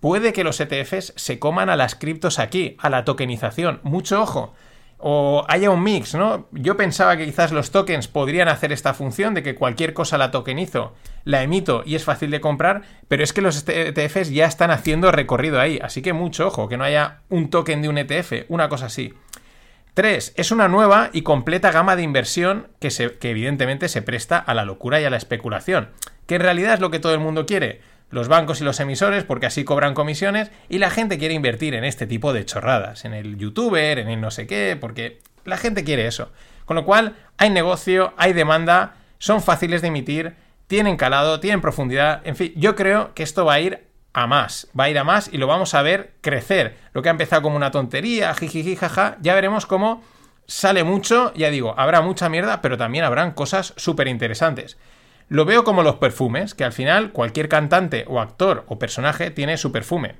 puede 0.00 0.32
que 0.32 0.44
los 0.44 0.60
ETFs 0.60 1.12
se 1.16 1.38
coman 1.38 1.68
a 1.68 1.76
las 1.76 1.94
criptos 1.94 2.38
aquí, 2.38 2.76
a 2.78 2.88
la 2.88 3.04
tokenización. 3.04 3.80
Mucho 3.82 4.22
ojo. 4.22 4.54
O 4.98 5.44
haya 5.48 5.70
un 5.70 5.82
mix, 5.82 6.14
¿no? 6.14 6.48
Yo 6.52 6.76
pensaba 6.76 7.16
que 7.16 7.26
quizás 7.26 7.52
los 7.52 7.70
tokens 7.70 8.08
podrían 8.08 8.48
hacer 8.48 8.72
esta 8.72 8.94
función 8.94 9.34
de 9.34 9.42
que 9.42 9.54
cualquier 9.54 9.92
cosa 9.92 10.16
la 10.16 10.30
tokenizo, 10.30 10.94
la 11.24 11.42
emito 11.42 11.82
y 11.84 11.96
es 11.96 12.04
fácil 12.04 12.30
de 12.30 12.40
comprar, 12.40 12.82
pero 13.08 13.22
es 13.22 13.32
que 13.32 13.42
los 13.42 13.68
ETFs 13.68 14.30
ya 14.30 14.46
están 14.46 14.70
haciendo 14.70 15.12
recorrido 15.12 15.60
ahí, 15.60 15.78
así 15.82 16.00
que 16.00 16.12
mucho 16.12 16.46
ojo, 16.46 16.68
que 16.68 16.76
no 16.76 16.84
haya 16.84 17.20
un 17.28 17.50
token 17.50 17.82
de 17.82 17.88
un 17.88 17.98
ETF, 17.98 18.46
una 18.48 18.68
cosa 18.68 18.86
así. 18.86 19.12
3. 19.94 20.34
Es 20.36 20.50
una 20.50 20.68
nueva 20.68 21.08
y 21.12 21.22
completa 21.22 21.72
gama 21.72 21.96
de 21.96 22.02
inversión 22.02 22.68
que, 22.80 22.90
que 23.18 23.30
evidentemente 23.30 23.88
se 23.88 24.02
presta 24.02 24.38
a 24.38 24.52
la 24.52 24.64
locura 24.64 25.00
y 25.00 25.04
a 25.04 25.10
la 25.10 25.16
especulación, 25.16 25.88
que 26.26 26.34
en 26.34 26.42
realidad 26.42 26.74
es 26.74 26.80
lo 26.80 26.90
que 26.90 26.98
todo 26.98 27.14
el 27.14 27.20
mundo 27.20 27.46
quiere 27.46 27.80
los 28.10 28.28
bancos 28.28 28.60
y 28.60 28.64
los 28.64 28.80
emisores 28.80 29.24
porque 29.24 29.46
así 29.46 29.64
cobran 29.64 29.94
comisiones 29.94 30.50
y 30.68 30.78
la 30.78 30.90
gente 30.90 31.18
quiere 31.18 31.34
invertir 31.34 31.74
en 31.74 31.84
este 31.84 32.06
tipo 32.06 32.32
de 32.32 32.44
chorradas, 32.44 33.04
en 33.04 33.14
el 33.14 33.36
youtuber, 33.36 33.98
en 33.98 34.08
el 34.08 34.20
no 34.20 34.30
sé 34.30 34.46
qué, 34.46 34.76
porque 34.80 35.20
la 35.44 35.56
gente 35.56 35.84
quiere 35.84 36.06
eso. 36.06 36.30
Con 36.64 36.76
lo 36.76 36.84
cual 36.84 37.16
hay 37.38 37.50
negocio, 37.50 38.12
hay 38.16 38.32
demanda, 38.32 38.96
son 39.18 39.42
fáciles 39.42 39.82
de 39.82 39.88
emitir, 39.88 40.34
tienen 40.66 40.96
calado, 40.96 41.40
tienen 41.40 41.60
profundidad, 41.60 42.20
en 42.26 42.36
fin, 42.36 42.52
yo 42.56 42.74
creo 42.74 43.14
que 43.14 43.22
esto 43.22 43.44
va 43.44 43.54
a 43.54 43.60
ir 43.60 43.86
a 44.12 44.26
más, 44.26 44.68
va 44.78 44.84
a 44.84 44.90
ir 44.90 44.98
a 44.98 45.04
más 45.04 45.28
y 45.32 45.36
lo 45.36 45.46
vamos 45.46 45.74
a 45.74 45.82
ver 45.82 46.14
crecer. 46.22 46.76
Lo 46.92 47.02
que 47.02 47.08
ha 47.08 47.12
empezado 47.12 47.42
como 47.42 47.56
una 47.56 47.70
tontería, 47.70 48.34
jiji, 48.34 48.74
jaja, 48.74 49.18
ya 49.20 49.34
veremos 49.34 49.66
cómo 49.66 50.02
sale 50.46 50.84
mucho, 50.84 51.32
ya 51.34 51.50
digo, 51.50 51.74
habrá 51.76 52.00
mucha 52.00 52.28
mierda, 52.28 52.62
pero 52.62 52.78
también 52.78 53.04
habrán 53.04 53.32
cosas 53.32 53.74
súper 53.76 54.08
interesantes. 54.08 54.78
Lo 55.28 55.44
veo 55.44 55.64
como 55.64 55.82
los 55.82 55.96
perfumes, 55.96 56.54
que 56.54 56.64
al 56.64 56.72
final 56.72 57.10
cualquier 57.12 57.48
cantante 57.48 58.04
o 58.06 58.20
actor 58.20 58.64
o 58.68 58.78
personaje 58.78 59.30
tiene 59.30 59.56
su 59.56 59.72
perfume. 59.72 60.14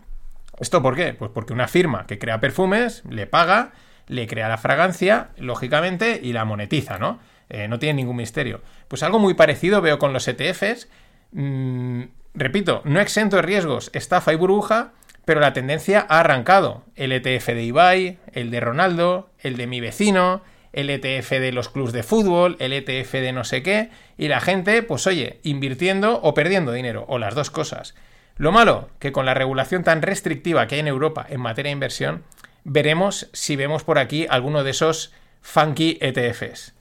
¿Esto 0.58 0.82
por 0.82 0.96
qué? 0.96 1.14
Pues 1.14 1.30
porque 1.32 1.52
una 1.52 1.68
firma 1.68 2.06
que 2.06 2.18
crea 2.18 2.40
perfumes 2.40 3.02
le 3.08 3.26
paga, 3.26 3.72
le 4.08 4.26
crea 4.26 4.48
la 4.48 4.58
fragancia, 4.58 5.28
lógicamente, 5.36 6.18
y 6.22 6.32
la 6.32 6.44
monetiza, 6.44 6.98
¿no? 6.98 7.20
Eh, 7.48 7.68
no 7.68 7.78
tiene 7.78 7.94
ningún 7.94 8.16
misterio. 8.16 8.62
Pues 8.88 9.02
algo 9.02 9.18
muy 9.18 9.34
parecido 9.34 9.80
veo 9.80 9.98
con 9.98 10.12
los 10.12 10.26
ETFs. 10.26 10.88
Mm, 11.32 12.02
repito, 12.34 12.82
no 12.84 13.00
exento 13.00 13.36
de 13.36 13.42
riesgos, 13.42 13.90
estafa 13.92 14.32
y 14.32 14.36
burbuja, 14.36 14.92
pero 15.24 15.40
la 15.40 15.52
tendencia 15.52 16.06
ha 16.08 16.20
arrancado. 16.20 16.84
El 16.96 17.12
ETF 17.12 17.46
de 17.48 17.62
Ibai, 17.62 18.18
el 18.32 18.50
de 18.50 18.60
Ronaldo, 18.60 19.30
el 19.40 19.56
de 19.56 19.66
mi 19.66 19.80
vecino, 19.80 20.42
el 20.76 20.90
ETF 20.90 21.30
de 21.30 21.50
los 21.50 21.68
clubs 21.68 21.92
de 21.92 22.04
fútbol, 22.04 22.56
el 22.60 22.72
ETF 22.72 23.12
de 23.14 23.32
no 23.32 23.42
sé 23.42 23.62
qué, 23.62 23.90
y 24.16 24.28
la 24.28 24.40
gente, 24.40 24.82
pues 24.82 25.06
oye, 25.08 25.40
invirtiendo 25.42 26.20
o 26.22 26.34
perdiendo 26.34 26.70
dinero, 26.70 27.04
o 27.08 27.18
las 27.18 27.34
dos 27.34 27.50
cosas. 27.50 27.94
Lo 28.36 28.52
malo, 28.52 28.90
que 28.98 29.12
con 29.12 29.26
la 29.26 29.34
regulación 29.34 29.82
tan 29.82 30.02
restrictiva 30.02 30.66
que 30.68 30.76
hay 30.76 30.82
en 30.82 30.88
Europa 30.88 31.26
en 31.28 31.40
materia 31.40 31.70
de 31.70 31.74
inversión, 31.74 32.22
veremos 32.64 33.28
si 33.32 33.56
vemos 33.56 33.82
por 33.82 33.98
aquí 33.98 34.26
alguno 34.28 34.62
de 34.62 34.70
esos 34.70 35.12
funky 35.40 35.98
ETFs. 36.00 36.74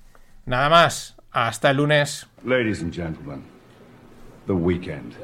Nada 0.45 0.69
más, 0.69 1.15
hasta 1.31 1.71
el 1.71 1.77
lunes. 1.77 2.27
Ladies 2.43 2.81
and 2.81 2.93
gentlemen, 2.93 3.43
the 4.45 4.53
weekend. 4.53 5.15